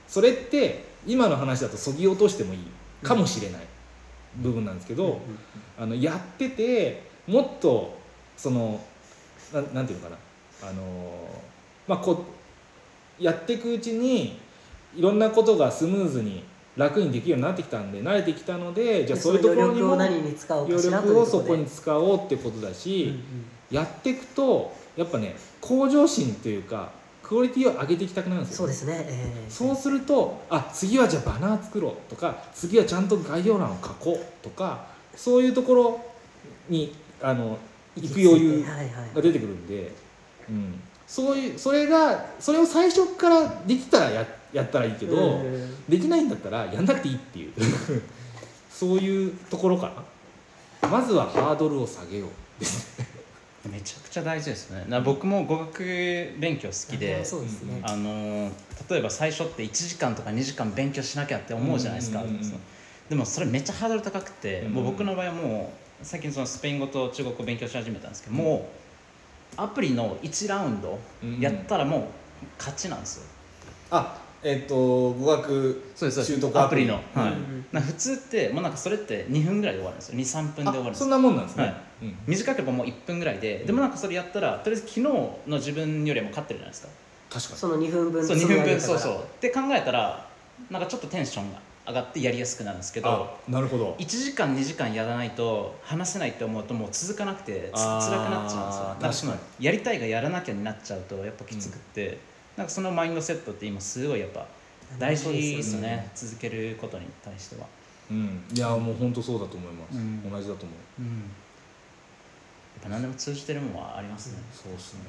[0.07, 2.59] それって今の話だとそぎ落としてもいい。
[3.03, 3.61] かもしれない。
[4.37, 5.19] 部分なんですけど、うんうん
[5.77, 7.97] あのやっててもっと
[8.37, 8.79] その
[9.51, 10.15] ななんていうのか
[10.61, 10.69] な。
[10.69, 10.83] あの
[11.87, 12.25] まあこ
[13.19, 14.39] うやっていくうちに
[14.95, 16.43] いろんなことがスムーズに
[16.77, 23.19] 楽にできるようになってきたんで慣れてきたのでじゃあでそういうところにも余力をそこに使おうってことだうんし、
[23.71, 23.75] うん。
[23.75, 26.91] やっていくとやっぱね向上心というか
[27.23, 29.05] クオリティを上げていきたくなるんですよそうですね。
[29.07, 29.49] ええ。
[29.49, 36.05] そうするとあ次はじゃあバナー作ろうとか次はちゃんと概要欄を書こうとかそういうところ
[36.69, 37.57] にあの
[37.95, 38.65] 行く余裕
[39.13, 39.91] が出てくるんで
[40.49, 47.53] うん、そういうそれがそれを最初からできたらややったらいいけど、うんできないんだったらやんなくていいっていう。
[48.71, 49.93] そういうところか
[50.81, 50.89] な。
[50.89, 52.29] まずはハードルを下げよう。
[52.59, 53.05] ですね
[53.69, 54.85] めちゃくちゃ大事ですね。
[55.01, 58.51] 僕も語学勉強好きでそうですね、あのー
[58.89, 62.61] 例えば最初って1時間とか2時間勉強しなきゃって思うじゃないですか、うんうんうんうん。
[63.09, 68.67] でもそれめっちゃハードル高くて、うんもう僕の場合はもう最近そのスペイン語と中国語を勉強し始めたんですけど、も
[69.57, 70.97] うアプリの1ラウンド
[71.39, 72.03] やったらもう
[72.57, 73.23] 勝ちなんですよ、
[73.91, 76.85] あえっ、と語学そうです習得アプリ。
[76.85, 77.33] の、うんはい。
[77.33, 80.19] うん普通ってもうなんかそれって2分ぐらいで終わるんですよ。
[80.19, 81.75] 23分で終わるんですそんなもんなんですね、はい。
[82.01, 82.17] うん。
[82.27, 86.89] 短ければもう1分ぐらいで、でもなんかそれやったらとりあえず昨日の自分よりも勝ってるじゃないですか。
[87.29, 87.59] 確かに。
[87.59, 89.13] その2分分そう2分分そうそう。
[89.23, 90.27] って考えたら
[90.69, 93.09] なんかちょっとテンションが上がってやりやすくなるんですけど
[93.47, 93.95] あなるほど。
[93.99, 99.33] 1時間2時間やらないと話せないって思うともう続かなくてつ辛くなっちゃうんですよ。
[99.59, 102.19] やりたいがやらなきゃになっちゃうとやっぱきつくって、
[102.61, 104.45] なんかそのマインドセットって今すごいやっぱ
[104.99, 107.65] 大事ですよね続けることに対しては、
[108.11, 108.43] うん。
[108.53, 110.31] いやもう本当そうだと思います、うん。
[110.31, 111.01] 同じだと思う。
[111.01, 111.21] うん、や
[112.81, 114.99] っぱ何でも通じてるものはありますね、そうですね。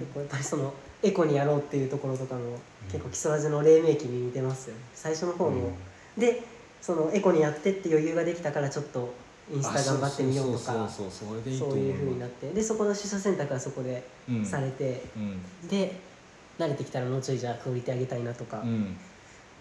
[0.00, 2.58] 結構やっぱりそのエコにやろうっていうところとかも、
[2.90, 4.80] 結構基礎ラジの黎明期に似てますよね。
[4.92, 5.70] 最初の方も、
[6.16, 6.42] で
[6.82, 9.14] そのエコにやってって余裕ができたからちょっと
[9.54, 16.07] インスタ頑張ってみようとかあそうそうそうそうそれでいうそうになってでそこの取捨選択はそこでうんされて、うんで
[16.58, 18.96] 慣れてきたらもうちょいじゃあクオリティ上げたいなとか、うん。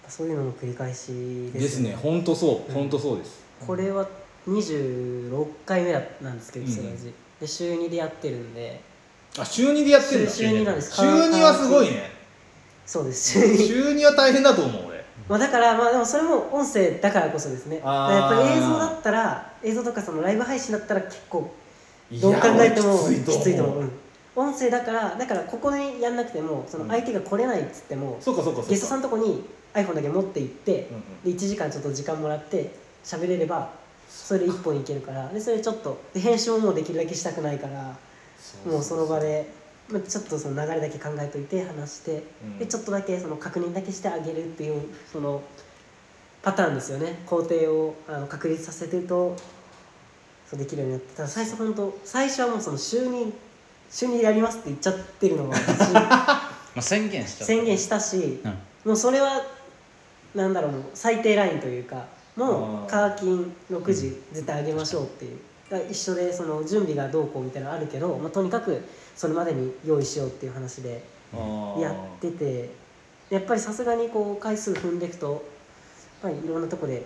[0.08, 1.96] そういうのの繰り返しですね。
[2.02, 2.72] 本当そう。
[2.72, 4.08] 本当そうです、これは
[4.48, 6.72] 26回目なんですけどうん。
[6.72, 8.82] 基礎ラジ、で週2でやってるんで。
[9.38, 10.32] あ週2でやってんだ。
[10.32, 10.96] 週週2なんです。
[10.96, 12.10] 週2はすごいね。
[12.86, 13.40] そうです。
[13.40, 15.04] 週2週2は大変だと思う俺。
[15.28, 17.76] まあだからまあでもそれも音声だからこそですね。
[17.76, 21.54] やっぱり映像だったら映像とかそのライブ配信だったら結構
[22.22, 23.92] どう考えても俺きついと思う、うん
[24.38, 28.70] 音声だからだからここでやんなくてもその相手が来れないっつっても、そうかそうかそうか。
[28.70, 30.90] ゲストさんのとこに iPhone だけ持って行って、
[31.26, 32.72] で1時間ちょっと時間もらって
[33.04, 33.72] 喋れれば
[34.08, 37.96] それで1本いけるからでそれちょっとで編集ももうできるだけしたくないから
[38.66, 39.50] もうその場で、
[39.90, 42.60] まあ、ちょっとその流れだけ考えといて話して、うん。
[42.60, 45.42] でちょっとだけその確認だけしてあげるっていうその
[46.44, 47.24] パターンですよね。
[47.26, 49.36] 工程をあの確立させてると
[50.50, 51.16] そうできるようになって。
[51.16, 53.34] ただ最初本当最初はもうその週に
[53.90, 55.92] 週にやりますって言っちゃってるのは私
[56.78, 57.46] まあ、宣言しちゃった。
[57.46, 58.58] 宣言したし、うん。
[58.86, 59.42] もうそれは
[60.36, 65.40] なんだろうもう最低ラインというかもうカーキン6時絶対上げましょうっていう、
[65.72, 68.84] だから一緒でその準備がどうこうみたいなのあるけど、まあ、とにかく
[69.16, 71.02] それまでに用意しようっていう話で
[71.80, 72.70] やってて
[73.32, 75.32] やっぱりさすがにこう回数踏んでいくと
[76.24, 77.04] やっぱりいろんなとこで、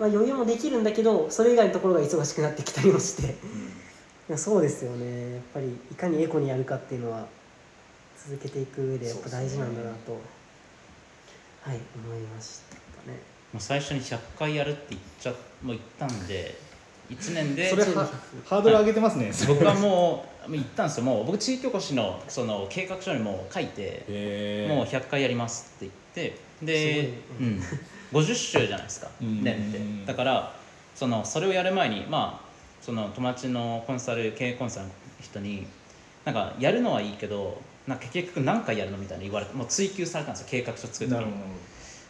[0.00, 3.36] まあ、余裕もできるんだけどそれ以外のところが忙しくなってきたりもして
[4.28, 5.34] いやそうですよね。
[5.34, 7.26] やっぱりいかにエコにやるかっていうのは
[8.16, 10.12] 続けていく上でやっぱ大事なんだなと、
[11.62, 13.18] はい思いましたね。
[13.52, 16.58] もう最初に100回やるって言っちゃもう言ったんで
[17.10, 18.06] 1年でそれは
[18.44, 21.04] ハードル上げてますね、僕はもうもう言ったんですよ。
[21.04, 27.62] もう僕地域おこしのその計画書にも書いて、もう100回やりますって言ってで、すうん、
[28.12, 29.10] 50週じゃないですか。
[29.20, 29.42] うん。
[29.42, 30.06] 年って。
[30.06, 30.54] だから
[30.94, 32.47] そのそれをやる前にまあ
[32.88, 35.66] その友達のコンサル経営コンサルの人に
[36.24, 41.26] なんかやるのはいいけどなんか結局何回やるのみたいに言われてもう追求されたんですよ計画書作る時に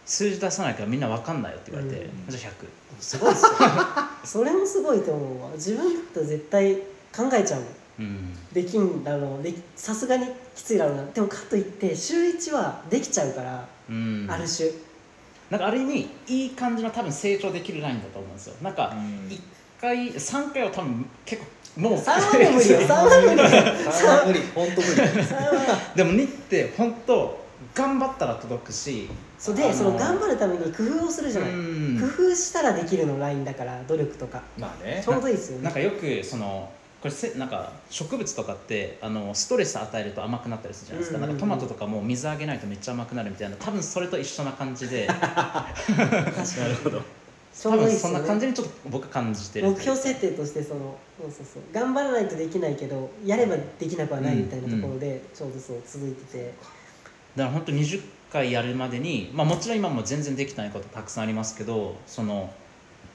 [0.06, 2.10] 数字出さないからみんな分かんないよって言われて、うん。
[2.28, 3.50] じゃあ100すごいっすよ
[4.22, 5.50] それもすごいと思うわ。
[5.54, 6.82] 自分だったら絶対考
[7.36, 7.62] えちゃう
[7.98, 8.52] うん。
[8.52, 9.42] できんだろう。
[9.42, 11.04] できさすがにきついだろうな。
[11.06, 14.28] でもかといって週1はできちゃうから、うん。
[14.30, 14.70] ある種。
[15.50, 18.54] なんかある意味いい感じの多分成長できるラインだと思うんですよ。
[18.62, 19.28] なんかうん。
[19.28, 19.40] 1
[19.80, 21.94] 回3回は多分結構もう。
[21.94, 22.80] 3は無理よ。
[22.86, 23.36] 3は無理。
[23.36, 24.40] よあー無理。
[24.54, 24.92] 本当無理。
[24.92, 27.38] 3 はでも2って本当
[27.74, 29.08] 頑張ったら届くし。
[29.38, 32.00] そうで、あのーその頑張るために工夫をするじゃない、うん。
[32.00, 34.42] 工夫したらできるのラインだから努力とか。
[34.58, 35.00] まあね。
[35.04, 35.64] ちょうどいいですよね。
[35.64, 36.68] なんかよくその
[37.00, 45.06] これせなんか植物とかってあのストレス与えると甘くなったりするじゃないですか,、かトマトとかも水あげないとめっちゃ甘くなるみたいな多分それと一緒な感じで。
[45.06, 45.62] 確か
[45.94, 46.62] に。
[46.62, 47.17] なるほど
[47.62, 49.70] 多分そんな感じにちょっと僕感じてる。
[49.70, 51.62] 目標設定としてそのそうそうそう。
[51.72, 56.54] 頑張らないとできないけどやればできなくはないみたいなところでちょうどそう続いてて、
[57.34, 62.52] だから本当20回やるまでに、まあ、もちろん今も全然できてないことたくさんありますけどその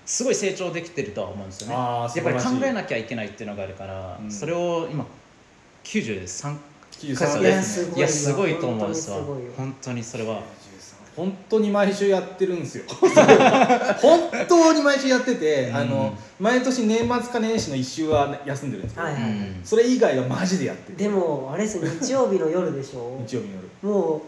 [0.05, 1.73] すごい成長できてるとは思うんですよね。
[1.75, 4.29] やっぱり考えなきゃいけないっていうのがあるから、うん。
[4.29, 5.05] それを今
[5.83, 6.57] 93
[6.99, 9.17] 93そういでやすごいやすごいと思うんですわ。
[9.57, 10.41] 本当にそれは
[11.15, 12.83] 本当に毎週やってるんですよ。
[14.01, 15.75] 本当に毎週やってて、うん。
[15.75, 19.23] あの毎年年末か年始の1週は休んでるんですけど、はいはい。
[19.23, 19.61] うん。
[19.63, 20.97] それ以外はマジでやってる。
[20.97, 23.17] でもあれですよ日曜日の夜でしょ？
[23.27, 23.93] 日曜日の夜。
[23.93, 24.21] も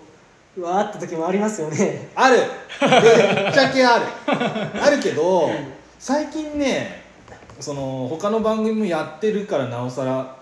[0.57, 2.09] ううわーって時もありますよね。
[2.15, 2.37] ある。
[2.81, 4.05] めっちゃけある。
[4.81, 5.49] あるけど
[5.99, 7.03] 最近ね
[7.59, 10.35] その他の番組もやってるからなおさら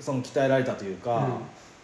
[0.00, 1.26] その鍛えられたというか、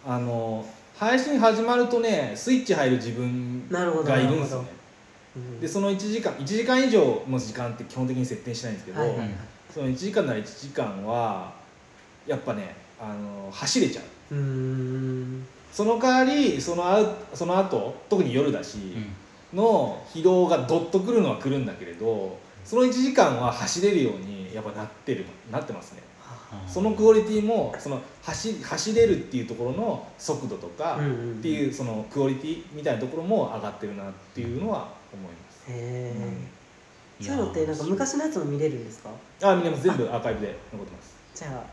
[0.07, 0.63] あの
[0.97, 4.69] 配信始まるとねスイッチ入る自分がいるんですよね。
[5.35, 5.59] うん。
[5.59, 9.29] でその1時間1時間以上の時間って基本的に設定しないんですけど、はいはいはい。
[9.73, 11.53] その1時間なら1時間は
[12.25, 14.05] やっぱねあの走れちゃう。
[15.71, 19.15] その代わりそのあその後特に夜だし、うん。
[19.55, 26.01] の疲労がどっとくるのはくるんだけれどその1時間は走れるようにやっぱなってるなってますね
[26.67, 31.39] そのクオリティもその走走れるっていうところの速度とかうんうんうん。
[31.39, 36.13] っていうそのクオリティみたいなところも上がってるなっていうのは思います、へ
[37.19, 39.09] え、いやそういうのってなんか昔のやつも見れるんですか？
[39.43, 41.15] あみんなも全部アーカイブで残ってます。
[41.33, 41.63] じゃあ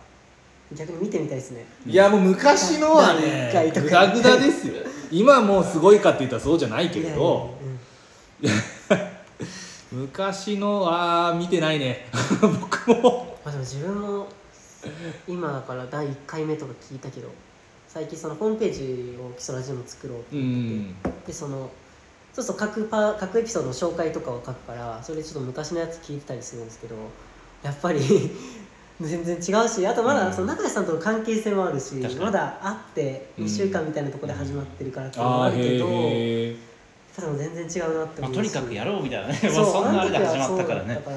[0.74, 1.66] 逆に見てみたいですね。
[1.86, 4.74] いやもう昔のはねグダグダですよ。
[5.10, 7.54] 今もうすごいかって言ったらそうじゃないけれど。
[7.64, 7.78] うん
[9.92, 12.06] 昔のは見てないね。
[12.40, 13.36] 僕も。
[13.44, 14.26] まあでも自分も
[15.28, 17.28] 今だから第1回目とか聞いたけど
[17.88, 21.12] 最近そのホームページを基礎ラジオも作ろうってう言ってん。
[21.12, 21.70] て、でその
[22.32, 26.96] そうそう各パ各エピソードの紹介とかを書くからそれでちょっと昔のやつ聞いてたりするんですけど
[27.62, 28.00] やっぱり
[29.00, 30.30] 全然違うしあとまうん。
[30.30, 36.56] だその中谷さんとの関係性もあるし、まだ会って2週間みたいなところで始まってるからっていうのもあるけど、えへ
[37.14, 38.52] ただ全然違うなってまあ、思うし。
[38.52, 39.34] とにかくやろうみたいなね。
[39.34, 40.94] そんなあれで始まったからね。
[40.94, 41.16] だから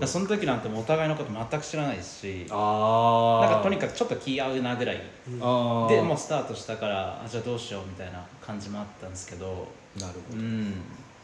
[0.00, 5.02] えなるほどなるほどだからその時なんてもうお互いのこと全く知らないですしああなんかとにかくちょっと気合うなぐらい。
[5.28, 5.42] うん。
[5.42, 9.68] ああでもうスタートしたからあじゃあどうしようみたいな感じもあったんですけど。
[9.98, 10.40] なるほど。
[10.40, 10.74] うん。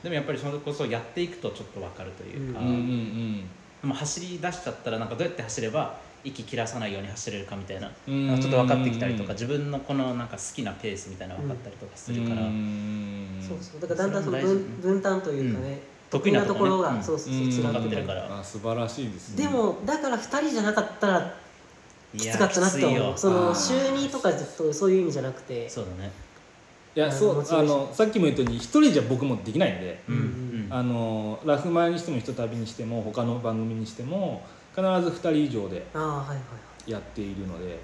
[0.03, 3.51] でもやっぱりそれこそやっていくとちょっと分かるというか、うんうん
[3.83, 13.81] でも走り出しちゃったらなんかどうやって走れば息切らさないように走れるかみたいなうんなちょっと分かってきたりとか自分のこのなんか好きなペースみたいなの分かったりとかするから、うんそうそう。
[13.81, 15.79] だからだんだんその分分担というかね、
[16.19, 17.03] 得意なところが、うん。
[17.03, 17.51] そうそうそううん。
[17.51, 18.39] つながってる分から。
[18.41, 19.45] あ素晴らしいですね。
[19.45, 21.35] でもだから2人じゃなかったら
[22.15, 23.19] いやきつかったなって思う。
[23.19, 25.69] その週2とかずっとそういう意味じゃなくて。
[25.69, 26.11] そうだね。
[26.95, 30.03] いやそうあのさっきも言ったように一人じゃ僕もできないんで。
[30.09, 30.17] うん。
[30.17, 30.67] うん。
[30.71, 34.43] あのラフマニにしてもひとたびにしても他の番組にしても
[34.75, 36.91] 必ず2人以上でああはいはい。
[36.91, 37.79] やっているので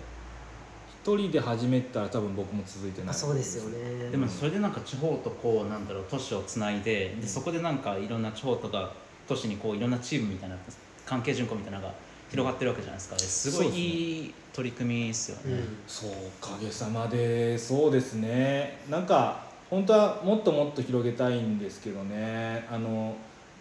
[1.05, 3.11] 一人で始めたら多分僕も続いてない。
[3.11, 4.11] あそうですよね。
[4.11, 8.93] でもそれでなんか地方とこうなんだろう都市をつないででそこでなんかいろんな地方とか
[9.27, 10.57] 都市にこういろんなチームみたいな
[11.05, 11.93] 関係順行みたいなのが
[12.31, 13.19] 広がってるわけじゃないですか。
[13.19, 18.79] すごいいい取り組みですよね、そうおかげさまでそうですね。
[18.89, 22.65] なんか本当はもっともっと広げたいんですけどね。
[22.71, 23.15] あのやっ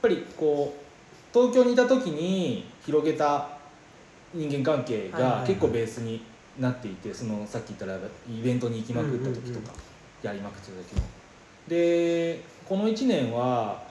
[0.03, 3.49] ぱりこう東京にいた時に広げた
[4.31, 6.21] 人間関係が結構ベースに
[6.61, 9.73] なっていてそのさっき言ったらイベントに行きまくった時とか
[10.21, 11.01] やりまくってた時も。
[11.67, 13.83] でこの1年は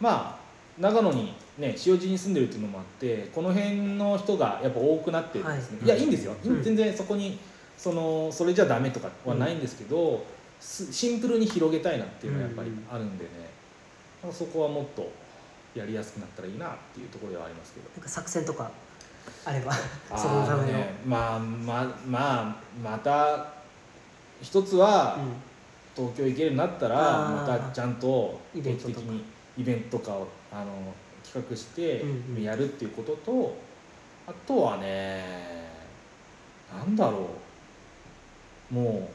[0.00, 0.38] まあ
[0.80, 5.86] 長野にね塩尻に住んでるっていうのもあってこの辺の人がやっぱ多くなってですね、はい。
[5.86, 6.62] い、やいいんですよ、うん。
[6.62, 7.38] 全然そこに
[7.76, 10.24] そのそれじゃダメとかはないんですけど、
[10.60, 13.30] すシンプルに広げたいなっていうのはやっぱりあるんでね、
[14.22, 15.10] まあそこはもっと
[15.74, 17.88] やりやすくなったらいいなっていうところではありますけど。
[17.94, 18.70] なんか作戦とか
[19.44, 19.72] あれば
[20.10, 23.46] あそのための、ーねまあまあまあまた
[24.42, 25.18] 一つは
[25.96, 29.24] 東京行けるようになったらまたちゃんと定期的に
[29.56, 32.42] イベントとかをあの企画してうんうん。
[32.42, 33.56] やるっていうことと、
[34.26, 35.24] あとはね
[36.72, 37.28] なんだろ
[38.70, 38.74] う。
[38.74, 39.10] も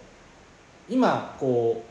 [0.89, 1.84] う今こ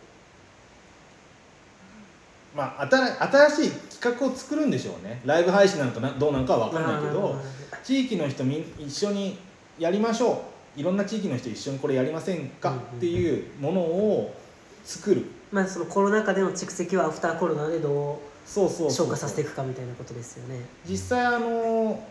[2.54, 3.72] うまあ新新しい
[4.02, 5.20] 企画を作るんでしょうね。
[5.24, 7.36] ライブ配信なのかなどうなのかは分かんないけど
[7.84, 9.38] 地域の人みん一緒に
[9.78, 10.42] やりましょ
[10.76, 10.80] う。
[10.80, 14.34] いろんな地域の人一緒にこれやりませんかっていうものを
[14.84, 15.26] 作る。
[15.52, 19.06] まあそのコロナ禍での蓄積はアフターコロナでどそうそううそう。
[19.06, 20.60] 消化させていくかみたいなことですよね。
[20.84, 22.02] 実際あの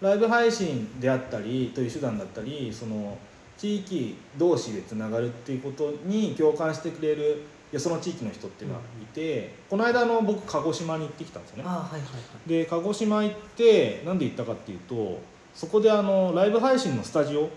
[0.00, 3.18] ライブ配信であったりという手段だったりその
[3.58, 7.42] 地域同士でつながるっていうことに共感してくれる
[7.72, 11.62] よその地域の人っていうのはいて、この間あの僕鹿児島に行ってきたんですよね。
[11.64, 11.98] はいはいは
[12.46, 12.48] い。
[12.48, 15.20] で鹿児島行ってなんで行ったかっていうと
[15.54, 17.50] そこであのライブ配信のスタジオ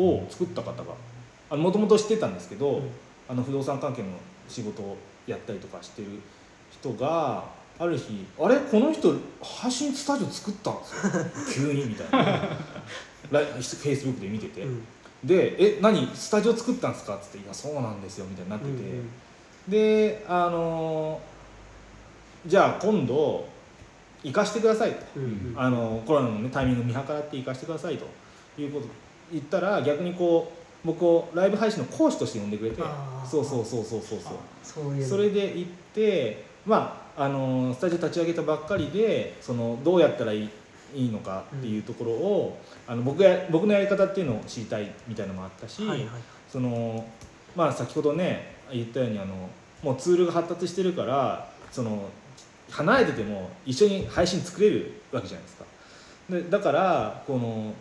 [0.00, 0.84] を作った方
[1.50, 2.90] がもともと知ってたんですけど、うん。
[3.28, 4.08] あの不動産関係の
[4.48, 4.96] 仕事を
[5.26, 6.08] やったりとかしてる
[6.72, 7.44] 人が
[7.78, 8.56] ある日「あれ？
[8.56, 11.68] この人配信スタジオ作ったんですよ。
[11.70, 12.48] 急に」みたいな。
[13.30, 14.82] ライフェイスブックで見てて、うん。
[15.24, 16.08] で「え何？
[16.14, 19.10] スタジオ作ったんですか?」っつって「いやそうなんですよ」みたいになってて、うんうん
[19.70, 21.20] であの
[22.46, 23.46] じゃあ今度
[24.22, 25.22] 行かしてくださいと、うん。
[25.22, 28.06] うんあのコロナの、ね、タイミングを見計らって行かしてくださいと。
[28.58, 28.86] いうこと
[29.32, 30.52] 言ったら逆にこ
[30.84, 32.82] う僕をライブ配信の講師として呼んでくれて。
[33.24, 35.02] そうそうそうそうそうそう。
[35.02, 40.50] それで行ってまああのスタジオ立ち上げたばっかりでそのどうやったらいい
[40.94, 42.58] いいのかっていうところを、
[42.88, 46.08] あの僕や僕のやり方っていうのを知りたいみたいなのもあったし、はいはい。
[46.48, 47.04] その
[47.54, 49.48] まあ先ほどね言ったようにあの
[49.82, 52.08] もうツールが発達してるからその
[52.70, 55.64] 離れてても一緒に配信作れるわけじゃないですか。
[56.30, 57.74] でだからこの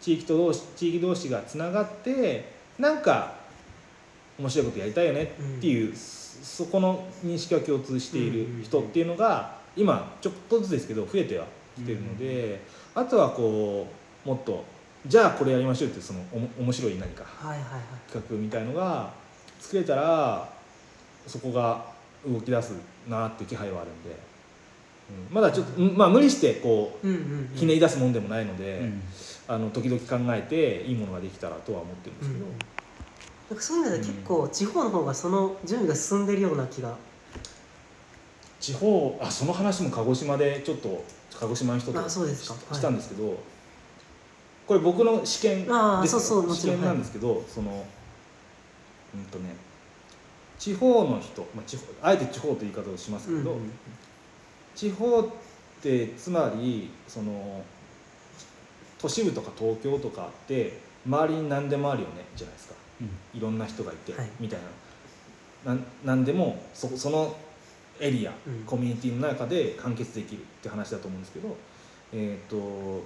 [0.00, 3.34] 地域と同士地域同士がつながってなんか
[4.38, 11.46] 面白いことやりたいよねっていう、そそこの認識が共通している人っていうのが今ちょっとずつですけど増えては
[11.76, 12.60] きてるので、
[12.94, 13.86] あとはこ
[14.26, 14.64] うもっと
[15.06, 17.24] じゃあこれやりましょうっていうそのおも面白い何か
[18.12, 19.12] 企画みたいのが
[19.60, 20.48] 作れたら
[21.26, 21.84] そこが
[22.26, 22.74] 動き出す
[23.08, 24.16] なっていう気配はあるんで、
[25.30, 25.34] うん。
[25.34, 27.06] まだちょっと、うんまあ、無理してこう
[27.56, 29.02] ひねり出すもんでもないので、うん。
[29.46, 32.52] あの時々考えていいものができたらとは思ってるんですけど、うん
[33.50, 36.96] なんかそういうので結構地方の方がその準備が進んでるような気が。
[38.58, 41.04] 地方あその話も鹿児島でちょっと
[41.38, 42.54] 鹿児島の人とあそうですか。
[42.54, 43.38] しはいしたんですけど、
[44.66, 45.70] これ僕の試験で
[46.06, 47.84] すそうそう試験なんですけど、その
[49.14, 49.54] うんとね
[50.58, 53.70] 地方の人、まあ、地方あえて地方という言い方をしますけど、うんうん
[54.74, 55.26] 地方っ
[55.80, 57.62] てつまりその
[58.98, 62.74] 都市部とか東京とかって周りに何でもあるよねじゃないですか。
[63.34, 64.30] いろんな人がいて、はい。
[64.40, 64.60] みたい
[65.64, 65.74] な。
[65.74, 67.36] なんなんでもそその
[68.00, 68.64] エリア、うん。
[68.64, 71.56] コミュニティの中で完結できるって話だと思うんですけど、
[72.12, 73.04] えー、と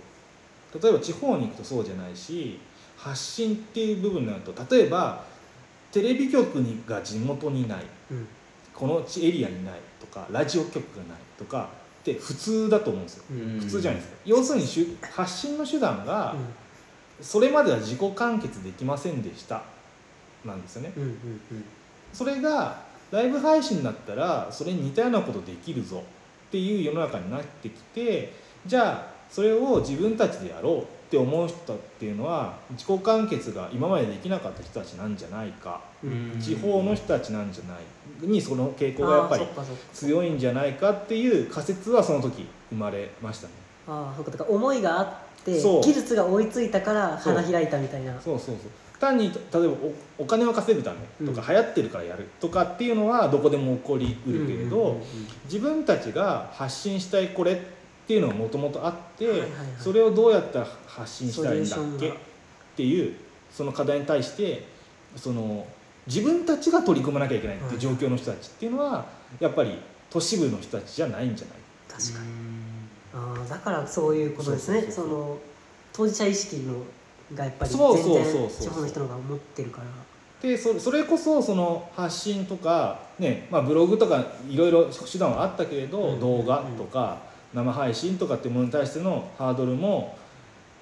[0.80, 2.61] 例えば地方に行くとそうじゃないし
[2.96, 5.24] 発信っていう部分になると例えば
[5.93, 7.84] テレビ局にが地元にない。
[8.11, 8.26] うん。
[8.74, 11.68] この地エリアにないとかラジオ局がないとか
[12.01, 13.24] って普通だと思うんですよ。
[13.30, 13.61] うん。
[13.61, 14.18] 普通じゃないですか。
[14.24, 19.62] 要するにしゅ発信の手段がうそれまでは自己完結できませんでした
[20.45, 20.93] なんですよね。
[22.12, 26.05] それがライブ配信だったらそれに似たようなことできるぞ
[26.49, 28.32] っていう世の中になってきて
[28.66, 35.81] じゃあそれを自分たちでやろうって思う人っていうのは自己完結が今までできなかった人たちなんじゃないか。
[36.41, 39.47] 地方の人たちなんじゃないにその傾向がやっぱり
[39.93, 43.53] 強いんじゃないかっていう仮説はその時生まれましたね。
[43.89, 45.09] ああそうかだから思いがあっ
[45.45, 48.12] て技術が追いついたから花開いたみたいな。
[48.20, 48.70] そうそうそう。
[49.01, 49.61] 単に例えば
[50.18, 55.01] おお金を稼ぐためとか、流行ってるからやるとかっていうのはどこでも起こりうるけれど、
[55.45, 57.78] 自分たちが発信したいこれって
[58.15, 59.59] いうのがもともとあって、はいはいはい。
[59.79, 62.13] それをどうやったら発信したらいいんだっけっ
[62.77, 63.15] ていう
[63.51, 64.67] その課題に対して
[65.17, 65.67] その
[66.07, 69.07] 自分たちが取り組まなきゃいけないっていう状況の人たちっていうのは
[69.41, 69.79] やっぱり
[70.11, 71.57] 都市部の人たちじゃないんじゃない？
[71.89, 72.29] 確かに。
[73.15, 74.83] ああだからそういうことですね。
[74.91, 75.39] その
[75.93, 76.83] 当事者意識の
[77.35, 78.49] がやっぱりそう全そうそうそう。
[78.49, 79.87] 然地方の人の方が持ってるから。
[80.41, 86.21] でそそれこそその発信とか、ねまあ、ブログとかいろいろ手段はあったけれど、うん。
[86.21, 87.19] 動画とか
[87.55, 90.16] 生配信とかっていうものに対してのハードルも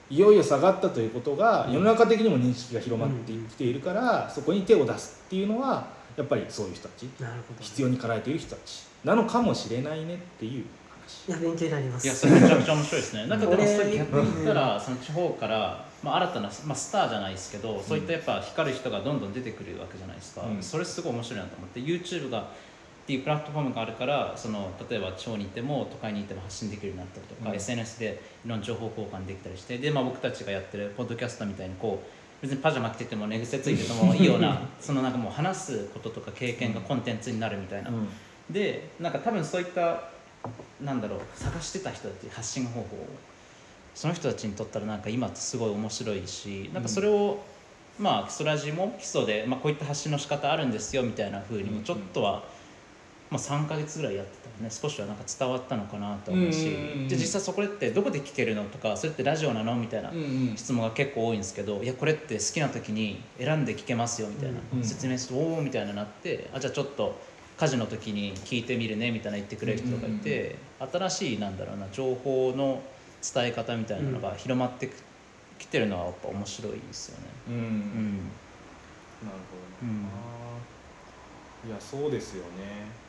[0.08, 1.72] いよいよ下がったということがうん。
[1.74, 5.86] 世の中的にも認識が広まってきているから、そこに手を出すっていうのは
[6.16, 7.04] やっぱりそういう人たち。
[7.20, 8.86] なるほど必要に駆られている人たち。
[9.04, 10.64] なのかもしれないねっていう
[11.06, 11.28] 話。
[11.28, 12.06] いや勉強になります。
[12.06, 13.26] いやそれめちゃくちゃ面白いですね。
[13.28, 20.62] なんかでもそれ逆に言ったらその地方から、まあ、新たな、まあ、スターじゃないですけどそういったやっぱ光る人がどんどん出てくるわけじゃないですか、うん。
[20.62, 22.48] それすごい面白いなと思って YouTube が
[23.07, 27.54] っていうプラットフォームがあるからその例えば地方にいても都会にいても発信できるようになったりとか、うん。
[27.54, 38.09] SNS でいろんな情報交換できたりしてで、まあ、僕たちがやってるポッドキャストみたいにこう別にパジャマ着てても寝癖ついててもいいようなそのなんかもう話すこととか経験がコンテンツになるみたいな、うん。
[38.50, 40.02] でなんか多分そういった
[40.82, 43.07] なんだろう探してた人たち発信方法を
[43.94, 47.38] その人たちにとったらなんか今ってすごい面白いしなんかそれを、
[47.98, 52.44] まあ基礎ラジも基礎で、まあ、こういった発信の仕方あるんですよみたいな風にもちょっとは、
[53.31, 60.20] まあ、3か月ぐらいやってたらね少しはなんか伝わったのかなと思うし、うんうんうんうんで実際そこってどこで聞けるのとかそれってラジオなのみたいなうんう
[60.53, 67.20] ん質問が結構多いんですけどいやこれって好きな時に選んで聞けますよみたいな、うん説明するとおおみたいななってあじゃあちょっと
[67.57, 72.83] 家事の時に聞いてみるねみたいな言ってくれる人がいて、新しいなんだろうな情報の
[73.35, 74.91] 伝え方みたいなのが広まって
[75.59, 77.24] きてるのはやっぱ面白いですよね。
[77.49, 78.18] うんうん
[79.24, 79.95] なるほどね、
[81.64, 81.70] うん。
[81.70, 83.05] いやそうですよね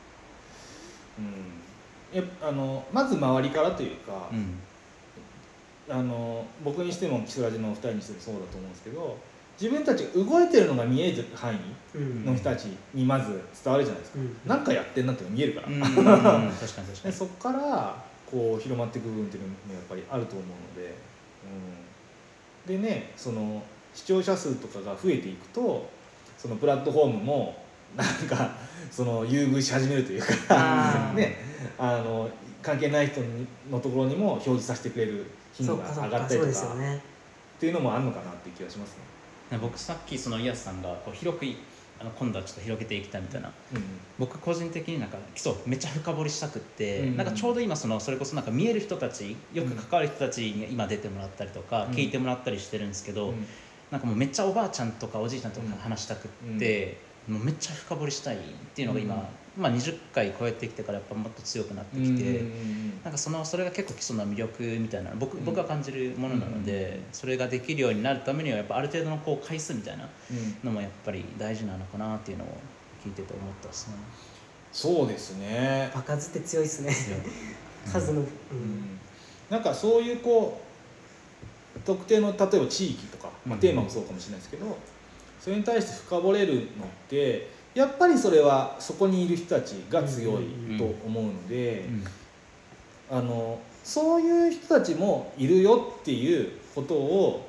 [1.20, 2.20] うん。
[2.20, 4.59] やあのまず周りからというか、うん。
[5.89, 9.18] あの僕にしてもキスラジのお二人にしてもそうだと思うんですけど
[9.59, 11.57] 自分たちが動いてるのが見える範囲
[11.95, 14.20] うんの人たちにまず伝わるじゃないですか、
[14.55, 14.63] うん。
[14.63, 15.82] かやってんなっていうのが見えるから、うん。
[15.82, 17.03] 確かに確かに。
[17.03, 20.95] でそこからこう広まっていく部分っていうのもやっぱりあると思うので、
[22.68, 23.63] うん、でねその
[23.93, 25.89] 視聴者数とかが増えていくと
[26.38, 28.51] そのプラットフォームもなんか
[28.91, 31.38] その優遇し始めるというかね
[31.77, 32.29] あの
[32.61, 33.21] 関係ない人
[33.71, 37.01] のところにも表示させてくれる頻度が上がったりとかね。
[37.57, 38.91] っていうのもあるのかなっていう気がします
[39.51, 39.57] ね。
[39.57, 41.57] ね僕さっきそのイヤスさんがこう広くい
[41.99, 43.51] あの今度はちょっと広げていきたいみたいな。
[43.73, 43.81] うん
[44.19, 51.91] 僕個人的になんか基礎めっちゃ深掘りしたくって、うんなんかちょうど今そのそれこそなんか見える人たちよく関わる人たちに今出てもらったりとか、うん。
[51.91, 53.45] 聞いてもらったりしてるんですけど、うん。
[53.89, 56.97] なんかもうめっちゃおばあちゃんとかおじいちゃんとか話したくって、
[57.28, 58.39] もうめっちゃ深掘りしたいっ
[58.73, 59.21] ていうのが今、うん。
[59.61, 65.45] まあ、20回超えてきてからやっぱもっと強くなってきて、うんうんなんかそのそれが結構基礎の魅力みたいな僕うん。
[65.45, 72.47] 僕が感じるものなので、それができるようになるためにはやっぱある程度のこう回数みたいなうんのもやっぱり大事なのかなっていうのを
[73.05, 73.93] 聞いてて思ったですね。
[74.73, 75.89] そうですね。
[75.93, 76.93] 爆発って強いですね。
[77.86, 77.91] うん。
[77.91, 78.25] 数の、うん。
[78.25, 78.99] うん。
[79.49, 80.61] なんかそういうこ
[81.75, 83.61] う特定の例えば地域とか、まあ、うん。
[83.61, 84.78] テーマもそうかもしれないですけど、
[85.47, 86.63] それに対して深掘れるのっ
[87.07, 91.85] てやっぱりそれはそこにいる人たちが強いと思うので、
[93.09, 97.47] あのそういう人たちもいるよっていうことを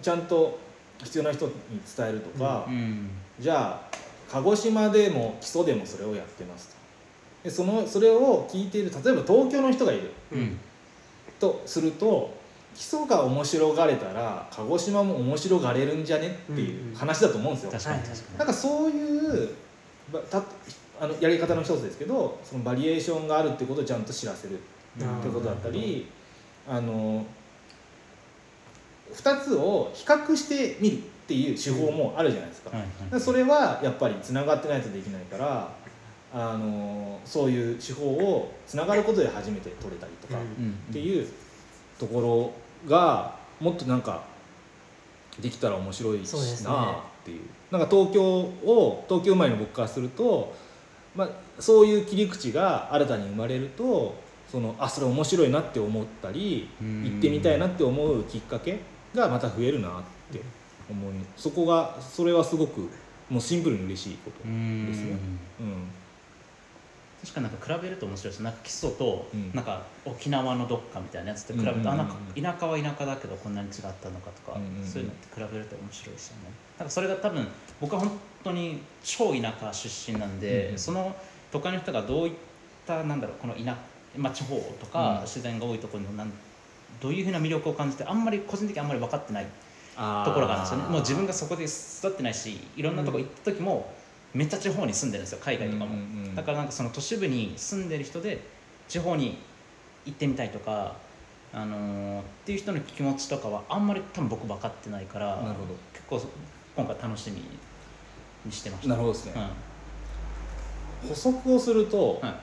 [0.00, 0.58] ちゃんと
[1.04, 1.52] 必要な人に
[1.94, 3.10] 伝えるとか、うん。
[3.38, 3.96] じゃあ
[4.30, 6.76] 鹿児島でも基礎でもそれをやってますと。
[7.44, 10.58] でそのそれを聞いている例えば東京の人がいるうん。
[11.38, 12.37] とすると
[12.78, 17.72] 基礎が面白がれたら鹿児島も面白がれるんじゃねっていう話だと思うんですよ。
[17.72, 19.48] 確かに確かに、なんかそういう
[20.12, 20.40] ばた
[21.00, 24.58] あのやり方の一つですけどそのバリエーションがあるってことをちゃんと知らせるっ
[24.96, 26.06] てことだったり
[26.68, 27.26] あの
[29.12, 32.70] 2つを比較してみるっていう手法もあるじゃないですか。
[32.70, 32.78] か
[33.10, 35.72] らそれはやっぱりつながってないとできないから
[36.32, 40.38] あのそういう手法をつながることで初めて取れたりとか
[40.90, 41.26] っていう
[41.98, 44.22] ところがもっとなんか
[45.40, 47.40] できたら面白いしなっていう。
[47.70, 50.54] なんか東京を東京生まれの僕からすると、
[51.14, 54.14] まあ、そういう切り口が新たに生まれると
[54.50, 57.04] そのあそれ面白いなって思ったりうん。
[57.04, 58.80] 行ってみたいなって思うきっかけ
[59.14, 59.92] がまた増えるなっ
[60.32, 60.40] て
[60.90, 62.88] 思いそこがそれはすごく
[63.28, 65.18] もうシンプルに嬉しいことうんですね。
[65.60, 65.88] うん
[67.20, 68.40] 確かになんか比べると面白いです。
[68.42, 69.50] なんか基礎とうん。
[69.52, 76.42] なんか沖縄のどっかみたいなやつって比べると、うんあなんか田舎は田舎だけどこんなに違ったのかとか、うんそういうのって比べると面白いですよね。
[76.78, 77.46] なんかそれが多分
[77.80, 78.10] 僕は本
[78.44, 80.78] 当に超田舎出身なんで、うんうん。
[80.78, 81.16] その
[81.50, 82.32] 都会の人がどういっ
[82.86, 83.76] たなんだろうこの田、
[84.16, 85.20] まあ、地方とかうん。
[85.22, 86.32] 自然が多いところのなん
[87.00, 89.46] どういうふうな魅力を感じてあんまり個人的にあんまり分かってない
[90.24, 90.84] ところがあるんですよね。
[90.88, 93.97] もう自分がそこで育ってないしいろんなとこ行った時も
[94.34, 98.40] めっちゃ地方に住んでるんですよ海外とかも、うんうんうんだからなんかその都市部に住んでる人で
[98.86, 99.38] 地方に
[100.06, 100.94] 行ってみたいとか、
[101.52, 105.74] あのーっていう人の気持ちとかはあんまり多分僕分かってないからなるほど。
[105.92, 106.20] 結構
[106.76, 107.42] 今回楽しみ
[108.44, 108.88] にしてました。
[108.90, 109.32] なるほどですね。
[111.04, 111.08] うん。
[111.08, 112.34] 補足をすると、はい。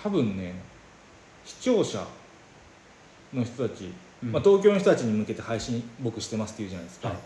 [0.00, 0.54] 多分ね
[1.44, 2.06] 視聴者
[3.34, 3.92] の人たち、
[4.22, 4.32] うん。
[4.32, 7.16] まあ、東京の人たちに向けて配信僕してますって言うじゃないですか、はい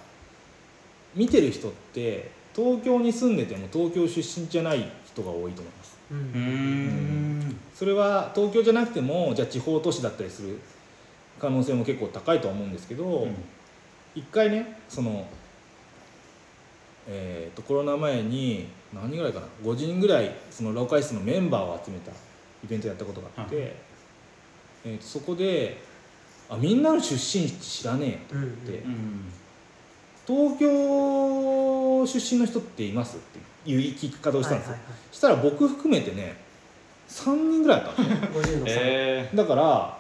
[1.15, 5.99] 見てる人って東京に住んでても東京出身じゃない人が多いと思います。
[6.11, 7.57] うん。
[7.75, 10.59] それは東京じゃなくてもじゃあ地方都市だったりする
[11.39, 13.35] 可能性も結構高いとは思うんですけど、うん。
[14.15, 15.27] 一回ねその
[17.09, 22.15] えー、とコロナ前に何人ぐらいかな5人ぐらいその老会室のメンバーを集めたイ
[22.69, 23.65] ベントやったことがあって、はい
[24.85, 25.83] えーとそこで
[26.49, 29.25] あみんなの出身地知らねえうんうんでうん
[30.33, 33.19] 東京出身の人っています？
[33.19, 33.21] っ
[33.65, 34.81] ていう聞き方をしたんですよ、はい
[35.13, 36.37] したら僕含めてね
[37.09, 38.21] 3人ぐらいだったんですよ。
[38.21, 39.99] はいはい50の差、えだから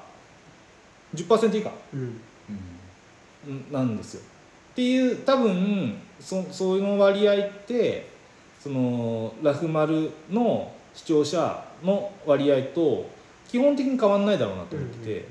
[1.14, 1.70] 10%以下。
[1.92, 2.20] うん。
[3.70, 4.20] なんですよ。
[4.72, 8.08] っていう多分そその割合って
[8.58, 13.10] そのラフマルの視聴者の割合と
[13.48, 15.28] 基本的に変わんないだろうなと思ってて、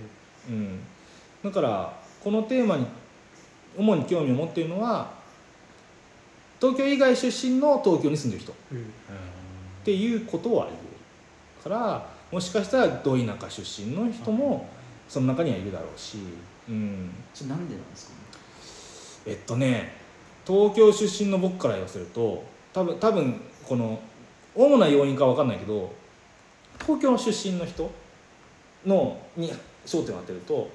[0.48, 0.80] うん。
[1.44, 2.86] だからこのテーマに
[3.78, 5.12] 主に興味を持っているのは
[6.60, 8.52] 東京以外出身の東京に住んでる人。
[8.52, 8.78] っうん。
[8.78, 8.86] うん
[9.84, 14.68] ていうことは言えるからもしかしたらど田舎出身の人も
[15.10, 16.20] その中にはいるだろうし、
[16.70, 18.12] うん、それなんでなんですか？
[18.14, 18.18] ね
[19.26, 19.94] えっとね
[20.46, 24.00] 東京出身の僕から言わせると多分多分この
[24.54, 25.92] 主な要因か分かんないけど
[26.82, 27.90] 東京の出身の人
[28.86, 29.52] のに
[29.86, 30.70] 焦点を当てると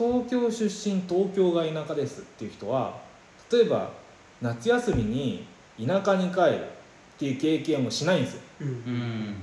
[0.00, 2.94] 東京出身東京が田舎ですっていう人は
[3.52, 3.90] 例えば
[4.40, 5.46] 夏休みに
[5.78, 6.66] 田舎に帰るっ
[7.18, 8.40] ていう経験をしないんですよ。
[8.62, 8.68] うん。
[8.68, 9.34] うん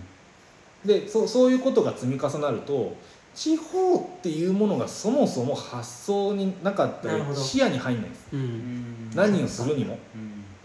[0.85, 2.95] でそそういうことが積み重なると
[3.35, 8.27] 地方っていうものがそもそも発想になかったり視野に入んないんです。
[8.33, 9.11] うん。
[9.13, 9.99] 何をするにも、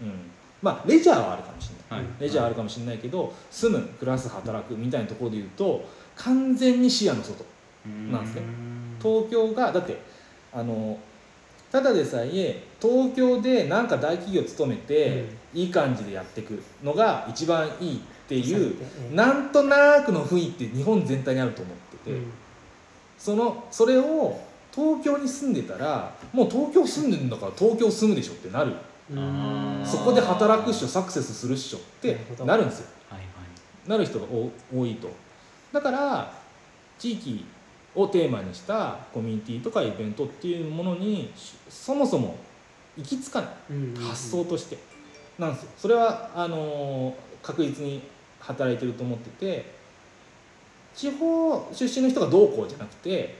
[0.01, 0.07] うん。
[0.07, 0.15] うん、
[0.61, 2.05] まあレジャーはあるかもしれない。
[2.05, 2.21] はい。
[2.21, 7.43] レジャーあるかもしれないけど住む暮らす働くみたいなところで言うと完全に視野の外
[8.11, 8.72] なんですね
[9.03, 9.97] 東京がだって
[10.53, 10.97] あの
[11.71, 18.75] ただでさえ東京でなんか大企業勤めて、いい感じでやっていくのが一番いいっていう
[19.11, 22.31] なんとなくの雰囲気って日本全体にあると思ってて、うん。
[23.17, 24.39] そのそれを
[24.71, 28.73] 東京に住んでたらもう東京住んでるんだから東京住むでしょってなる。
[29.83, 32.87] そこで働くっしょサクセスするっしょってなるんですよ。
[33.87, 35.09] なる人が多多いと。
[35.71, 36.33] だから
[36.99, 37.45] 地域
[37.95, 42.35] をテーマにしたコミュニティとかイベントっていうものにしそもそも
[42.97, 44.77] 行き着かないうんうん発想として。
[45.37, 45.69] なんですよ。
[45.77, 47.13] それはあのー
[47.43, 48.01] 確実に
[48.39, 49.65] 働いてると思ってて
[50.95, 53.35] 地方出身の人がどうこうじゃなくて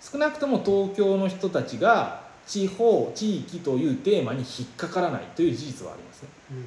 [0.00, 6.64] 少なくとも東京の人たちが地方地域というテーマに引っかからないという事実はありますね、うんうん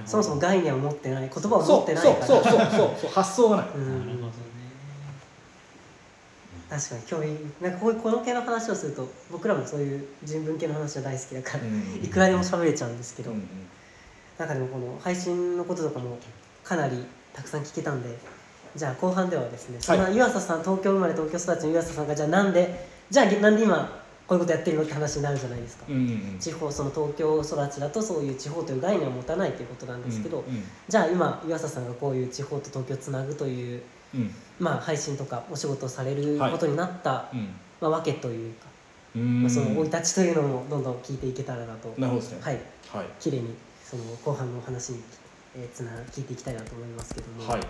[0.00, 0.06] うん。
[0.06, 2.26] そもそも概念を持ってない言葉を持ってないから。
[2.26, 2.70] そうそうそうそう
[3.02, 4.06] そう発想がない、うん。
[4.06, 4.26] なるほど。
[4.28, 4.32] ね
[6.68, 13.44] 確かに興味なんかこういうこの系の話をすると僕らもそういう人文系の話は大好きだから、うんいくらでも喋れちゃうんですけど、うんうん。
[14.38, 16.18] なんかでもこの配信のこととかも
[16.64, 18.16] かなりたくさん聞けたんで
[18.74, 33.82] じゃあ後半ではですねそんな湯浅さん東京生まれ東京育ちの湯浅さんがじゃあなんでじゃあなんで今こういうことやってるのって話になるじゃないですか、うんうん地方その東京育ちだとそういう地方という概念を持たないということなんですけど、うんうんじゃあ今湯浅さんがこういう地方と東京をつなぐという、うん
[34.58, 37.48] まあ、配信とかお仕事をされることになった、うん。
[37.80, 38.66] まあ、わけというか、
[39.16, 39.42] うん。
[39.42, 42.38] まあ、その生い立ちというのもどんどん聞いていけたらなと、なるほどね。
[42.40, 42.54] はい。
[42.92, 43.06] はい。
[43.20, 45.02] 綺麗にその後半のお話に、
[45.56, 47.60] えーつな聞いていきたいなと思いますけども、はい。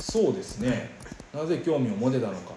[0.00, 0.90] そうですね。
[1.34, 2.52] なぜ興味を持てたのか。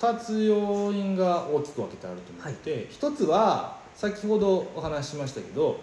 [0.00, 2.86] 2つ要因が大きく分けてあると思ってい。
[2.86, 5.78] て、1つは先ほどお話ししましたけど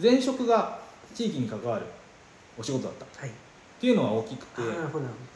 [0.00, 0.78] 前職が
[1.14, 1.86] 地域に関わる
[2.58, 3.04] お仕事だった。
[3.04, 3.30] っはい。
[3.80, 4.62] ていうのは大きくて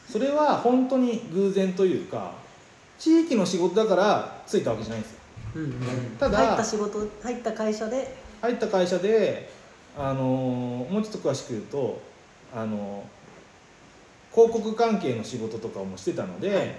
[0.09, 2.33] それは本当に偶然というか
[2.97, 5.19] 地域の仕事だからついたわけじゃないんですよ。
[5.55, 5.71] うんうん、
[6.19, 8.15] ただ入った仕事入った会社で。
[8.41, 9.51] 入った会社で
[9.97, 12.01] あのもうちょっと詳しく言うと
[12.55, 13.03] あの
[14.33, 16.75] 広告関係の仕事とかもしてたので、はい。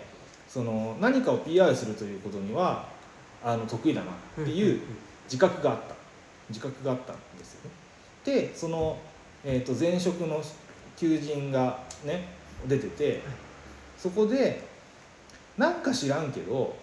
[0.49, 2.89] その何かを PR するということには
[3.45, 4.11] あの得意だな
[4.43, 4.81] っていう
[5.25, 6.03] 自覚があった。
[6.49, 7.71] 自覚があったんですよね。
[8.25, 8.99] でその、
[9.45, 10.43] えー、と前職の
[10.97, 12.29] 求人がね
[12.67, 13.23] 出てて
[13.99, 14.63] そこで
[15.59, 16.77] なんか知らんけど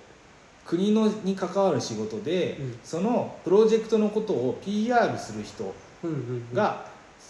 [0.70, 2.80] 国のに関わる仕事で、うん。
[2.84, 6.20] そのプロジェクトのことを PR する人うんうんう
[6.52, 6.86] ん、が、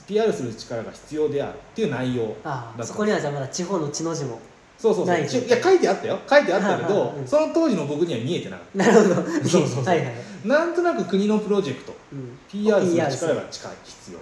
[0.06, 4.40] PR する力が必要であるっていう内容だったそこにはじゃあまだ地方の地の字も
[4.78, 5.16] そうそうそう。
[5.16, 5.30] ないや
[5.64, 6.20] 書いてあったよ。
[6.30, 7.28] 書いてあったけどはいうん。
[7.28, 9.32] その当時の僕には見えてなかっなるほど。
[9.48, 9.86] そうそうそう。
[9.86, 10.14] はいはい、
[10.44, 14.20] たなんとなく国のプロジェクトうん、PR する力が近い必要。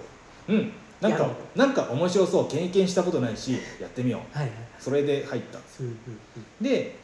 [0.54, 4.36] うんなんかなんか面白そう経験したことないしやってみよう。
[4.36, 4.56] はいはい。
[4.78, 5.58] それで入った。
[5.58, 6.40] んですようんうんう。
[6.40, 6.96] んで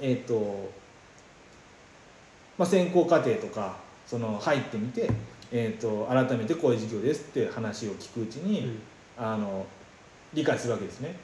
[0.00, 0.70] えっ、と、
[2.58, 3.76] まあ、選考過程とか
[4.06, 5.08] その入ってみて、
[5.50, 8.78] えー、と改めてこういう事業ですって話を聞くうちに、うん。
[9.16, 9.66] あの
[10.32, 11.14] 理解するわけですね。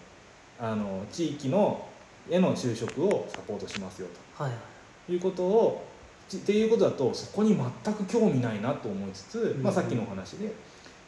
[0.60, 1.86] あの地域の
[2.30, 4.58] への就職をサポートしますよはいはい。
[5.06, 5.84] ということを
[6.28, 9.74] ちっていうことだとそこに全く興味ないなと思いつつ、まあ、うん。
[9.74, 10.52] さっきのお話で、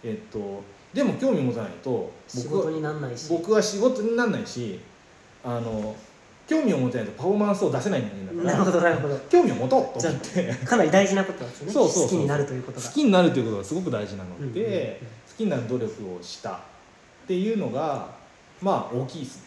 [0.03, 0.63] えっと
[0.95, 3.29] でも興味持たないと仕僕は事になんないし。
[3.31, 4.81] 僕は仕事にならないし
[5.45, 5.95] あの
[6.49, 9.17] 興味を持てないとパフォーマンスを出せない人間だなるほからどなるほど。
[9.31, 10.53] 興味を持とうと思って。
[10.67, 11.73] かなり大事なことなんですよね。
[11.73, 12.87] そうそう好きになるということが。
[12.87, 16.59] 好きになるということがすごく大事なので、好きになる努力をしたっ
[17.29, 18.09] ていうのが
[18.61, 19.43] まあ大きいですね。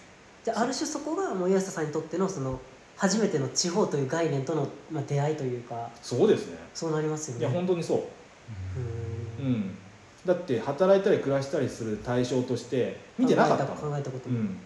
[0.45, 2.57] じゃあある種そこがもう岩下さんにとってのその
[2.95, 6.57] 初めての地方という概念との、まあ、出会いというかそうですね。
[6.73, 7.41] そうなりますよね。
[7.41, 7.97] いや本当にそう。
[7.97, 8.01] う
[9.41, 9.77] うんん
[10.25, 14.29] だって働いたり暮らしたりする対象として見てなかった考えたこと。
[14.29, 14.57] も、うん、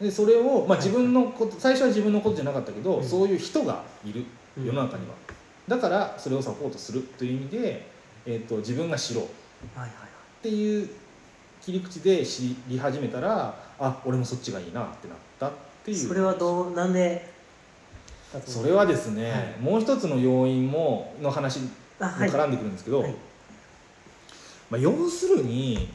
[0.00, 3.04] でそれを、まあ、自分のこと最初は自分のことじゃなかったけど、うん。
[3.04, 4.24] そういう人がいる
[4.56, 4.66] うん。
[4.66, 5.14] 世の中には、
[5.68, 7.86] だからそれをサポートするという意味で、
[8.24, 9.24] えー、と自分が知ろう。
[9.24, 9.28] っ
[9.76, 10.42] はいはいはい。
[10.42, 10.88] ていう
[11.60, 15.52] 切り口で知り始めたらあ俺もそっちがいいなってなったっ
[15.84, 15.96] ていう。
[15.96, 17.30] それはどうなんで？
[18.46, 19.56] それはですね、はい。
[19.60, 21.68] もう一つの要因もの話も
[22.00, 22.30] あはい。
[22.30, 23.14] 絡んでくるんですけど、はい
[24.72, 25.90] まあ、要するに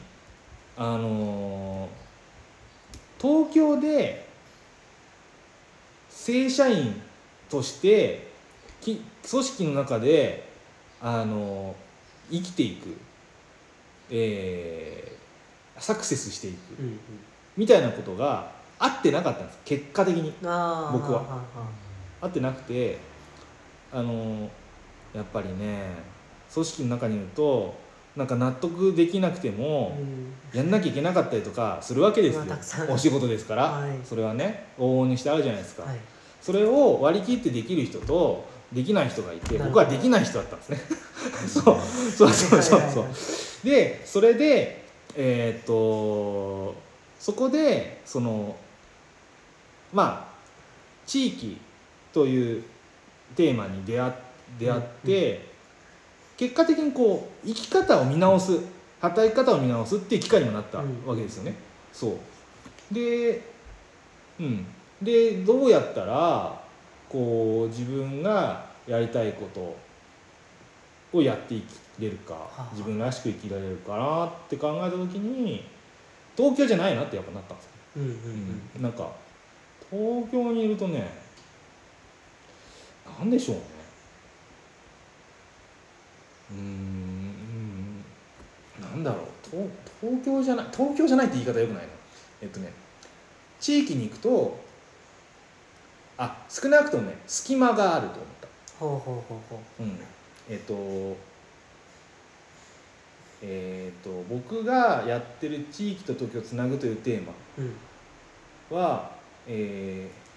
[0.76, 2.08] あのー
[3.20, 4.28] 東京で
[6.08, 6.94] 正社員
[7.50, 8.28] として
[8.80, 10.48] き組織の中で
[11.02, 11.74] あの
[12.30, 12.96] 生きていく、
[14.10, 16.80] えーサクセスしていく。
[16.80, 16.98] うんうん。
[17.56, 19.58] みたいなことが合ってなかったんです。
[19.64, 20.32] 結果的に。
[20.92, 21.42] 僕は。
[22.20, 22.98] あ合ってなくて
[23.92, 24.48] あの
[25.12, 25.86] やっぱりね
[26.52, 27.87] 組織の中にいると
[28.18, 30.28] なんか納得できなくてあもうん。
[30.52, 32.44] やんなきゃいけなかったりとかするわけですよ。
[32.88, 33.90] お仕事ですから、はい。
[34.04, 35.96] それはね往々にしてあるじゃないですか、はい。
[36.40, 40.78] それを割り切ってできる人とできない人がいて僕はできない人だったんですね。
[41.46, 41.76] そう
[42.10, 43.06] そうそうそうそう。
[43.64, 46.74] でそれでえーっと
[47.20, 48.56] そこでその
[49.92, 50.34] まあ
[51.06, 51.58] 地域
[52.12, 52.62] という
[53.36, 54.12] テーマに出会
[54.58, 55.47] 出会って、
[56.38, 58.58] 結果的にこう生き方を見直す
[59.00, 61.16] 働き方を見直すっていう機会にもなったわうん。
[61.16, 61.54] けですよね。
[61.92, 62.16] そ
[62.90, 62.94] う。
[62.94, 63.42] で
[64.40, 64.66] うん。
[65.02, 66.60] でどうやったら
[67.08, 69.76] こう自分がやりたいこと
[71.18, 71.64] をやってい
[71.98, 72.68] けれるかあ。
[72.72, 75.64] 自分らしく生きられるかなって考えた時に
[76.36, 78.62] 東京じゃないなってやっぱなったんですよ、うんうん。
[78.76, 78.82] うん。
[78.82, 79.10] なんか
[79.90, 81.10] 東京にいるとね
[83.18, 83.62] なんでしょうね
[86.50, 86.60] うーん。
[88.78, 88.82] うん。
[88.82, 89.24] なんだろう。
[89.50, 89.68] 東
[90.00, 91.88] 東京じゃない東京じゃないって言い方よくないな
[92.42, 92.70] えっとね
[93.60, 94.60] 地域に行くと
[96.18, 98.48] あ少なくともね隙間があると思った。
[98.78, 99.82] ほうほうほうほう。
[99.82, 99.98] ん、
[100.48, 101.16] えっ、と
[103.40, 108.76] えっ、と僕がやってる地域と東京をつなぐというテーマううん。
[108.76, 109.12] は、
[109.46, 110.28] えー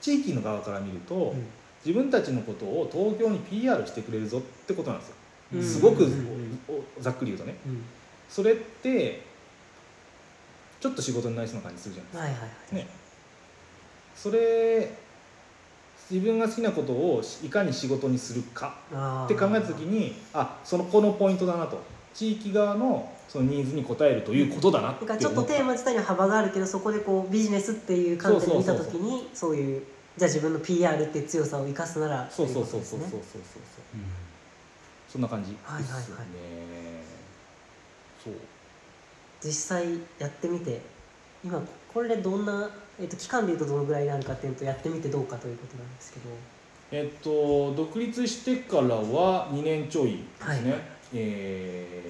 [0.00, 1.46] 地域の側から見ると、うん
[1.84, 5.14] 自分たちのことを東京に PR してくれるぞってことなんですよ、
[5.54, 5.62] うん。
[5.62, 6.58] すごくうん。
[7.00, 7.56] ざっくり言うとね。
[7.66, 7.82] うん。
[8.28, 9.22] それって
[10.80, 12.46] ちょっと仕事になりそうな感じするじゃないですか。
[12.46, 12.74] はいはいはい。
[12.74, 12.88] ね、
[14.14, 14.90] それ
[16.10, 18.76] 自分が好きなことをいかに仕事にするか
[19.24, 21.82] って考えた時にあそのこのポイントだなと。
[22.14, 29.82] 地域側のそのニーズに応えるということだなってなんかちょっとテーマ自体には幅があるけどそこでこうビジネスっていう観点で見た時にそういう
[30.16, 33.62] じゃあ自分の PR って強さを生かすならそうそうそうといことですねそうそうそうそう。
[35.10, 36.02] そんな感じはいはいはい。
[38.22, 38.34] そう。
[39.42, 39.84] 実際
[40.18, 40.80] やってみて
[41.44, 41.60] 今
[41.92, 46.30] これでどんな、えっと期間でいうとどのぐらいになるかっていうのとやってみてどうかということなんですけど。
[46.90, 50.18] えっと独立してからは2年ちょいで
[50.52, 50.80] すね、はい。
[51.14, 52.04] えー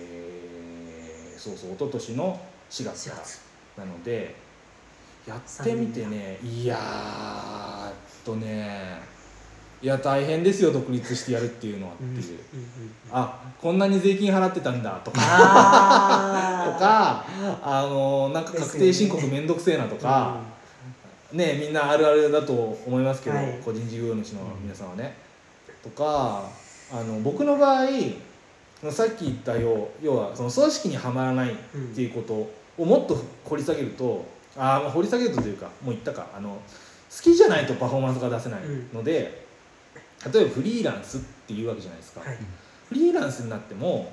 [1.38, 2.40] そうそう一昨年の
[2.70, 3.40] 4月4から月。
[3.76, 4.34] なので
[5.26, 6.38] やってみてね。
[6.42, 7.92] いやーっ
[8.24, 9.02] とね
[9.82, 12.40] いや大変ですよ独立してやるっていうのはっていう、うんうんうん
[13.10, 15.20] あこんなに税金払ってたんだとか。
[15.22, 17.24] あ とか
[17.62, 20.40] あのなんか確定申告めんどくせえなとか、
[21.32, 21.58] ね。
[21.60, 22.52] みんなあるあるだと
[22.86, 23.60] 思いますけど、はい。
[23.64, 25.16] 個人事業主の皆さんはね、
[25.82, 26.44] とか
[26.92, 27.86] あの僕の場合
[28.90, 31.56] さっき言ったよう要はその組織にはまらないっ
[31.94, 34.26] ていうことをもっと掘り下げると
[34.56, 36.26] あーまあ掘り下げるとというかもう言ったか。
[36.36, 36.50] あの
[37.16, 38.60] 好きじゃないとパフォーマンスが出せない
[38.92, 39.44] ので、
[40.32, 42.38] 例えばフリーランスっていうわけじゃないですか、はい。
[42.88, 44.12] フリーランスになっても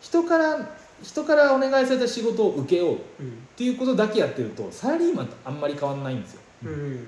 [0.00, 0.66] 人から
[1.02, 6.40] 人からお願いされた仕事を受けようっうんていうことだけやってるとサラリーマンとあんまり変わんないんですよ。
[6.64, 6.70] うん。
[6.70, 7.06] うん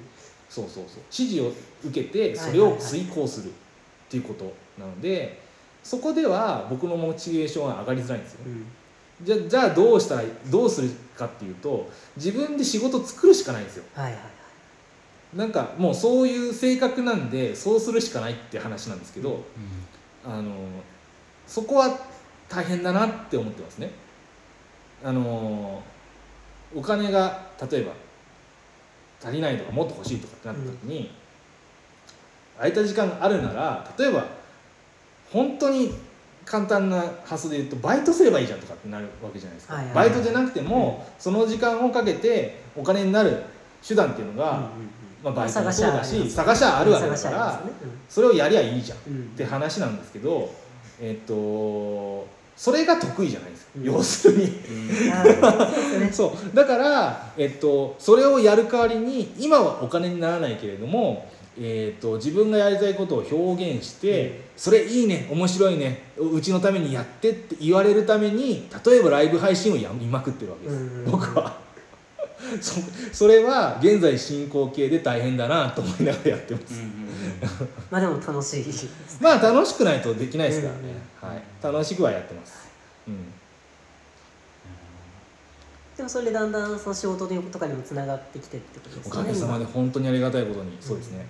[0.48, 1.02] そうそうそう。
[1.10, 1.52] 指示を
[1.88, 3.52] 受けてそれを遂行するっ
[4.10, 5.40] ていうことなので
[5.82, 8.40] そこでは僕のモチベーションは上がりづらいんですよ。
[8.46, 8.66] うん
[9.22, 13.84] じゃじゃあどうしたらどうするかっていうと自分で仕事作るしかないんですよ。
[13.94, 14.20] はいはい
[15.34, 19.44] なんかもうそういう性格なんでそうするしかないって話なんですけど、
[20.24, 20.32] うん。
[20.32, 20.50] あの
[21.46, 21.98] そこは
[22.48, 23.90] 大変だなって思ってますね。
[25.04, 25.82] あの
[26.74, 27.92] お金が例えば
[29.22, 31.10] 足りないとかもっと欲しいとかってなった時に、
[32.56, 34.26] 空いた時間があるなら例えば
[35.30, 35.94] 本当に
[36.46, 43.42] 簡単な発想で言うとバイトすればいいじゃんとかってなるわけじゃないですか、はいはいバイトじゃなくても、その時間をかけてお金になる
[43.86, 44.70] 手段っていうのが、うんうんうん。
[45.24, 47.72] まあ、バイトもそうだし探しゃあるわけだからりますね。
[48.08, 50.50] それをやりゃいいじゃんうんうんって話なんですけど、
[51.00, 52.26] えっと
[52.56, 53.84] それが得意じゃないですよ、うん。
[53.84, 54.44] 要するに。
[54.44, 56.10] う ですよね。
[56.10, 56.56] そう。
[56.56, 61.28] だから、えっと、それをやる代わりに今はお金にならないけれども、
[61.58, 64.36] えっと、自分がやりたいことを表現して、うん。
[64.56, 71.66] それいいね面白いねうちのためにやってって言われるために例えばライブ配信をやりまくってるわけです、うんうん僕は。
[72.60, 72.80] そ
[73.12, 76.82] それは現在進行形で大変だなと思いながらやってます、
[77.90, 78.64] まあでも楽しい
[79.20, 80.80] まあ楽しくないとできないですからね、
[81.22, 82.68] うんはい、楽しくはやってます、
[83.08, 83.16] うん、
[85.96, 90.76] でもそれでだんだんその仕事とかにもつながってきてってことですおかげさまで今本当にありがたいことに。
[90.80, 91.24] そうですね、いや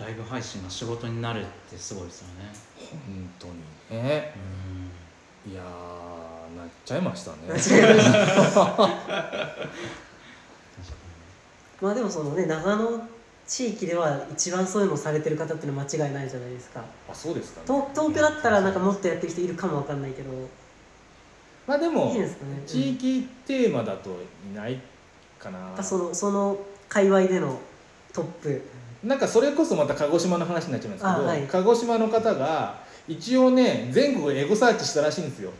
[0.00, 2.52] ライブ配信が仕事になるってすごいですよね。
[3.06, 4.02] 本当に。
[4.02, 4.34] ね
[5.46, 7.38] うんいやーなっちゃいましたね。
[7.48, 8.60] 間違えました
[11.80, 13.08] まあでもそのね長野
[13.46, 16.82] 地域では一番そういうのをされてる方っていうのは間違いないじゃないですか。
[17.10, 17.66] あそうですかね。
[17.66, 20.30] 東東京だったらなんかもっとやってる人いるかもわかんないけど。
[21.66, 22.62] まあでもいいですかね？
[22.66, 24.10] 地域テーマだと
[24.50, 24.80] いない
[25.38, 27.58] かな、やっぱそのその界隈での
[28.12, 28.62] トップ
[29.04, 31.42] なんかそれこそまた鹿児島の話になっちゃいますけど、あはい。
[31.42, 32.74] 鹿児島の方が
[33.08, 35.50] 一応ね全国エゴサーチしたらしいんですよ。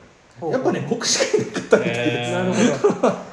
[0.43, 3.30] やっぱね僕しかいなかったみたいです、へなるほど。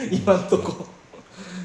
[0.10, 0.86] 今んとこ。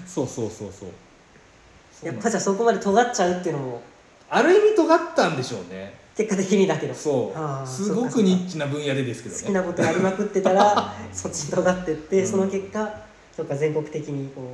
[0.06, 2.06] そうそうそうそう。
[2.06, 3.82] やっぱじゃあそこまで尖っちゃうっていうのも。
[4.30, 5.98] ある意味尖ったんでしょうね。
[6.16, 6.94] 結果的にだけど。
[6.94, 7.68] そう。
[7.68, 9.42] すごくニッチな分野でですけどね。
[9.42, 12.88] 好きなことやりまくってたら そっちに尖ってって、その結果
[13.36, 14.46] そっか全国的にこう、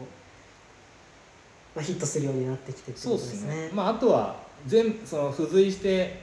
[1.75, 3.55] まあ、ヒットするようになってきてってそうことですね。
[3.67, 3.71] ね。
[3.73, 6.21] まああとは全その付随して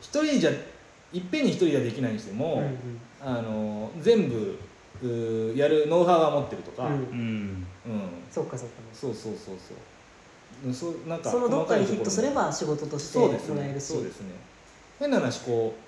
[0.00, 0.50] 一人じゃ
[1.12, 3.00] いっぺんに一人じゃできないにしても、うんうん。
[3.20, 4.58] あの全部
[5.02, 6.92] うーやるノウハウは持ってるとか、うん。
[6.92, 7.66] うん。
[7.86, 8.02] うん。
[8.30, 8.74] そうかそうか。
[8.92, 10.66] そうそうそうそう。
[10.66, 13.54] うんそうなんかそのどっかにヒットすればば仕事としてそうですね。
[13.54, 13.84] もらえるし。
[13.84, 14.26] そうですね。
[14.98, 15.84] 変な話こう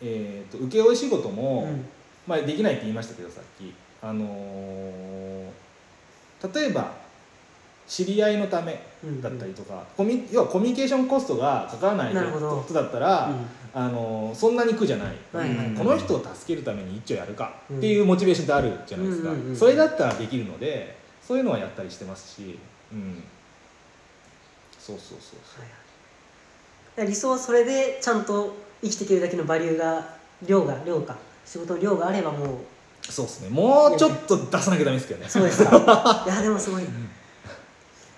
[0.00, 1.84] えー、と請負仕事も、うん。
[2.26, 3.74] まあ、できないって言いましたけどさっき。
[4.00, 5.48] あのー
[6.54, 6.94] 例えば
[7.88, 12.62] 知り合いのためうんだったりとか、コミ要はコミュニケーションコストがかからないなるほど。
[12.62, 13.46] 人だったら、うん。
[13.74, 15.74] あのーそんなに苦じゃない、はいはいうん。
[15.74, 17.78] この人を助けるために一丁やるかうん。
[17.78, 22.58] っていうモチベーションってあるじゃないですか、うんうんうんそれだったらできるのでそういうのはやったりしてますし、
[22.92, 23.22] うん、
[24.78, 25.62] そうそうそうそう。
[25.62, 27.06] はいはい。
[27.06, 30.16] 理想はそれでちゃんと生きていけるだけのバリューが
[30.46, 32.48] 量が量か仕事の量があればもう。
[33.02, 33.48] そうですね。
[33.48, 35.28] もうちょっと出さなきゃダメですけどね。
[35.28, 36.24] そうですか。
[36.26, 36.82] いやでもすごい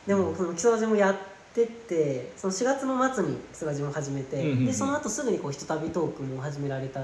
[0.07, 1.17] でもその基礎ラジもやっ
[1.55, 4.67] ててその4月の末に基礎ラジも始めて、うんうんうん。
[4.67, 7.01] でその後すぐにこうひとたびトークも始められた。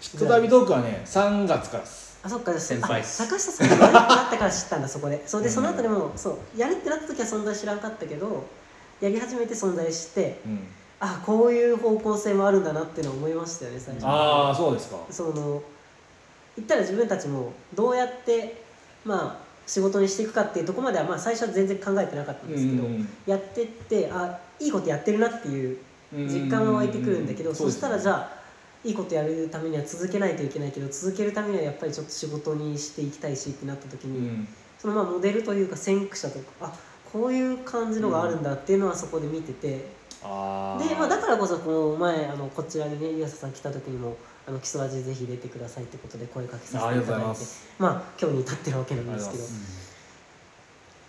[0.00, 2.18] 人旅トークはね3月からです。
[2.22, 3.02] あそっか先輩。
[3.04, 5.22] 坂下さんがやるってなったから知ったんだそこで。
[5.26, 5.54] そうでうん。
[5.54, 8.46] その後でもそうやるってなった時は存在知らんかったけど
[9.00, 10.60] やり始めて存在してうん、
[11.00, 14.06] あこういう方向性もあるんだなっていうのを思いましたよね最初。
[14.06, 14.96] ああそうですか。
[15.10, 15.62] その
[16.56, 18.62] 言ったら自分たちもどうやって
[19.04, 25.78] まあ仕事にしていくかっていうところまではまあ最初は全然考えてなかったんですけど、うんやってってあいいことやってるなっていう
[26.12, 28.38] 実感は湧いてくるんだけど、そしたらじあゃあ
[28.82, 34.48] いいことやるためには続けないといけないけど続けるためにはやっぱりちょっと仕事にしていきたいしってなった時に、うん。
[34.78, 36.72] そのまあモデルというか先駆者とかあ
[37.12, 39.84] こういう感じのがあるんだっていうのはそこで見てて、
[40.22, 40.88] あー。
[40.88, 44.16] で、まあ、だからこそこの前あのこちらにね湯浅さん来た時にも
[44.48, 47.26] 「あの基礎味ぜひ出てください」ってことで声かけさせていただいて。
[47.26, 47.68] ます。
[47.78, 49.44] まあ今日に至ってるわけなんですけど。
[49.44, 49.58] うござい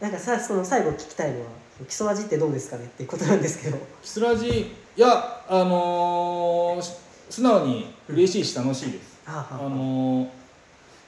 [0.01, 1.45] なんかさその最後聞きたいのは
[1.87, 3.77] 「基礎味ってどうですかね?」っていうことなんですけど。
[4.01, 6.91] キスラジいやあのーし
[7.29, 10.27] 素直に嬉しいし楽しいです、はあはあのー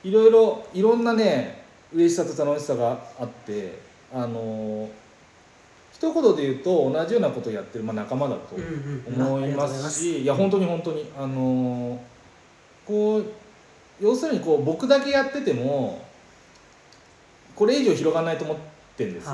[0.03, 1.63] いろいろいろんなね
[1.93, 3.79] 嬉しさと楽しさがあって
[4.13, 4.89] あのー
[5.93, 9.21] 一言で言うと同じようなことをやってる、まあ、仲間だとうんうん。
[9.27, 9.93] 思いあありがとうございまます。
[9.99, 11.97] すしいや本当に本当にあのー
[12.91, 13.25] こう
[14.01, 16.03] 要するにこう僕だけやってても
[17.55, 18.57] これ以上広がらないと思っ
[18.97, 19.31] てるんですよ。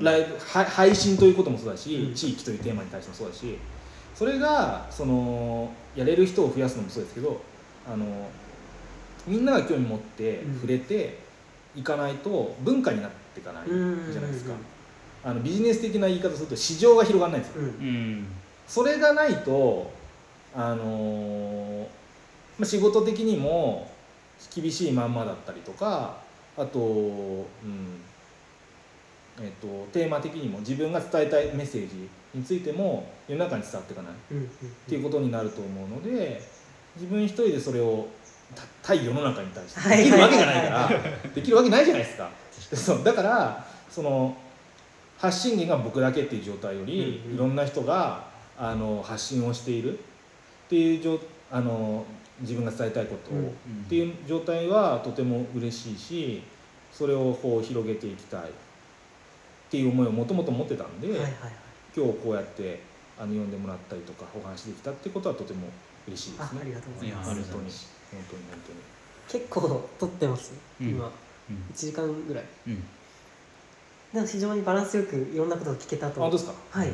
[0.00, 2.14] ライブは配信ということもそうだし、うん。
[2.14, 3.58] 地域というテーマに対してもそうだし。
[4.14, 7.40] それがそのやれる人を増やすのもそうですけど
[7.86, 8.06] あの
[9.26, 10.54] みんなが興味持ってうん。
[10.54, 11.18] 触れて
[11.76, 13.76] いかないと文化になっていかないじゃ
[14.20, 14.54] ないですか。
[15.24, 17.62] あのビジネス的な言い方すると市場が広がらないんですよ。
[17.62, 17.68] うん。
[17.68, 18.26] うん。
[18.66, 19.90] それがないと
[20.54, 21.86] あの
[22.58, 23.90] まあ仕事的にも
[24.54, 26.16] 厳しいまんまだったりとか
[26.56, 27.46] あと,、うん
[29.40, 34.46] えっとテーマ的にも自分が伝えたいメッセージについても世の中に伝わっていかないっ
[34.88, 36.40] ていうことになると思うので
[36.96, 38.06] 自分一人でそれを
[38.54, 39.98] た対世の中に対してはい。
[39.98, 40.94] できるわけがないかはい。
[40.94, 41.00] ら
[41.34, 42.30] できるわけないじゃないですか。
[42.74, 44.36] そうだからその
[45.18, 48.26] 発信源が僕だけっていう状態より、いろんな人が
[48.58, 50.02] あの発信をしているっ
[50.68, 51.18] ていう状
[51.50, 52.04] あの
[52.40, 53.46] 自分が伝えたいことを、うん。
[53.46, 53.50] っ
[53.88, 56.42] ていう状態はとても嬉しいし
[56.92, 58.50] それをこう広げていきたい。
[58.50, 61.08] っていう思いをもともと持ってたんで、
[61.96, 62.80] 今日こうやって
[63.18, 65.66] あの呼んでもらったりとかお話できたってことはとても
[66.06, 66.58] 嬉しいですね。
[66.58, 67.30] あありがとうございます。
[67.30, 67.50] 本当に。
[67.50, 69.42] 本当に本当に。
[69.42, 70.88] 結構撮ってますうん。
[70.90, 71.56] 今うん。
[71.74, 72.44] 1時間ぐらい。
[72.68, 72.84] うん。
[74.12, 76.20] でも非常にバランスよくいろんなことが聞けたと。
[76.20, 76.54] あ本当ですか？
[76.70, 76.92] はい。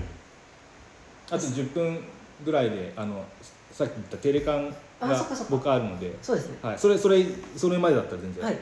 [1.26, 2.00] あと10分
[2.46, 3.24] ぐらいであの
[3.72, 4.74] さっき言ったテレカン
[5.08, 5.50] があそっかそっか。
[5.50, 6.58] 僕あるので、そうですね。
[6.62, 7.24] はい、それそれ
[7.56, 8.58] それまでだったら全然、はい。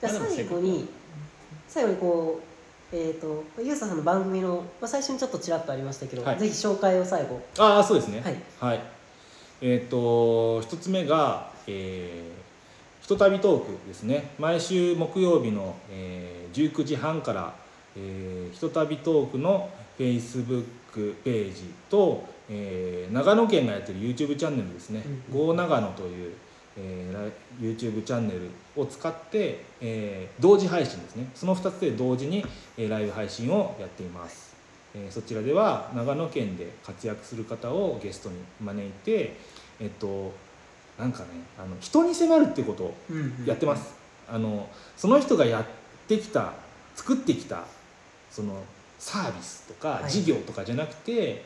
[0.00, 0.88] じゃあ最後に
[1.68, 2.52] 最後にこう
[2.96, 6.38] えっ、とゆうささんの番組の、まあ、最初にちょっとちらっとありましたけど、はい。
[6.38, 7.40] ぜひ紹介を最後。
[7.58, 8.22] ああそうですね。
[8.60, 8.80] はい。
[9.62, 14.30] えっ、と一つ目が、えー、ひとたびトークですね。
[14.38, 17.54] 毎週木曜日の、えー、19時半から、
[17.96, 26.34] えー、ひとたびトークの Facebook ページと、えー長野県がやってる YouTube チャンネルですね「うん Go 長野」という、
[26.76, 31.30] えー YouTube チャンネルを使って、えー同時配信ですね。
[31.34, 32.44] その2つで同時に、
[32.76, 34.54] えーライブ配信をやっています、
[34.94, 39.36] えーそちらでは長野県で活躍する方をゲストに招いて
[39.80, 40.32] えっと
[40.98, 41.26] なんかね
[41.58, 42.94] あの人に迫るってことを
[43.46, 43.94] やってます、
[44.30, 45.64] あのその人がやっ
[46.08, 46.52] てきた
[46.94, 47.64] 作ってきた
[48.30, 48.62] その
[48.98, 50.10] サービスとかはい。
[50.10, 51.44] 事業とかじゃなくて、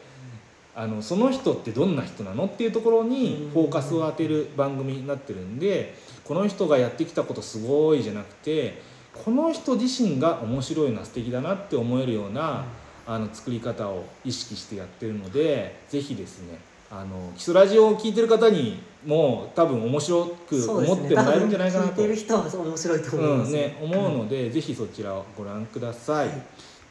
[0.78, 8.82] あのその人ってどんな人なのっていうところにフォーカスを当てる番組になってるんでこの人がやってきたことすごいじゃなくて
[9.24, 12.66] この人自身が面白いな素敵だなって思えるような、
[13.06, 16.58] あの作り方を意識してやってるのでぜひですね
[16.90, 21.90] あの基礎ラジオを聞いてる方にも多分面白く思ってもらえるんじゃないかなと。
[21.92, 26.42] 多分聞いてる人は面白いと思います、うんね、思うので、ぜひそちらをご覧ください、はい。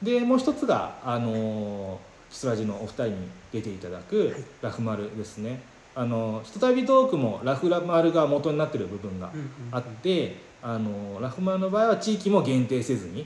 [0.01, 1.99] でもう一つがあの
[2.35, 3.15] キスラジのお二人に
[3.53, 4.43] 出ていただくはい。
[4.61, 5.61] ラフマルですね、
[5.95, 9.31] あのひとたびトークもラフマルが元になってる部分が
[9.71, 13.25] あって、あのラフマルの場合は地域も限定せずに、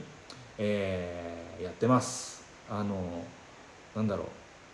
[0.58, 2.44] えーやってます。
[2.70, 2.94] あの
[3.96, 4.26] なんだろう。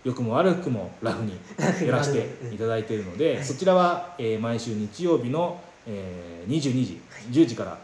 [0.05, 1.33] 良くも悪くもラフに
[1.85, 3.45] やらせていただいているので、はい。
[3.45, 7.79] そちらは、えー毎週日曜日の、えー22時、10時から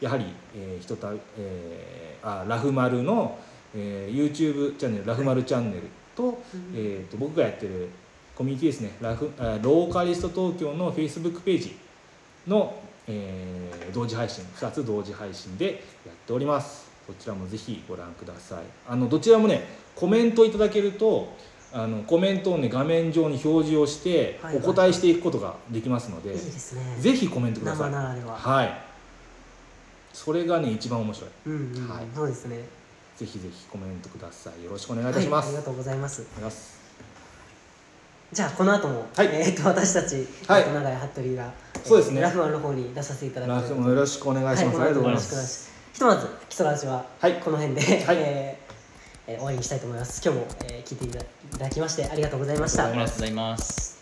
[0.00, 0.24] やはり、
[0.56, 3.38] えー、ひとたえーあラフマルの、
[3.74, 5.82] えー YouTube チャンネルラフマルチャンネル
[6.16, 6.36] と,、うん。
[6.74, 7.88] えー、と僕がやってる
[8.34, 11.76] コミュニティですねラフあローカリスト東京の Facebook ページ
[12.46, 12.74] の、
[13.06, 16.88] えー同時配信2つ同時配信でやっております。
[17.06, 18.62] そちらもぜひご覧ください。
[18.88, 19.66] あのどちらもね
[19.96, 21.34] コメントいただけると
[21.72, 24.56] あのコメントをね画面上に表示をしてはい。
[24.56, 26.36] お答えしていくことができますので、
[27.00, 27.90] ぜひコメントください。
[27.90, 28.36] 生ならでは。
[28.36, 28.80] はい。
[30.12, 31.30] それがね一番面白い。
[31.46, 32.04] うんうん、はい。
[32.14, 32.60] そうですね
[33.20, 34.64] ぜひぜひコメントください。
[34.64, 36.22] よろしくお願いいたします、はい、ありがとうございます。
[38.32, 39.26] じゃあこの後も、はい。
[39.26, 40.62] えー、と私たち、はい。
[40.62, 42.22] えーと長井服部が、えーそうですね。
[42.22, 45.34] ラフマンの方に出させていただくラフもよろしくお願いします、はい、ありがとうございます。
[45.34, 45.70] ます。
[45.92, 47.34] ひとまず基礎ラジははい。
[47.34, 48.16] この辺で、はい。
[48.16, 50.22] えーえー終わりにしたいと思います。
[50.24, 51.08] 今日も、えー聞いてい
[51.50, 52.86] ただきましてありがとうございました。
[52.86, 53.99] ありがとうございます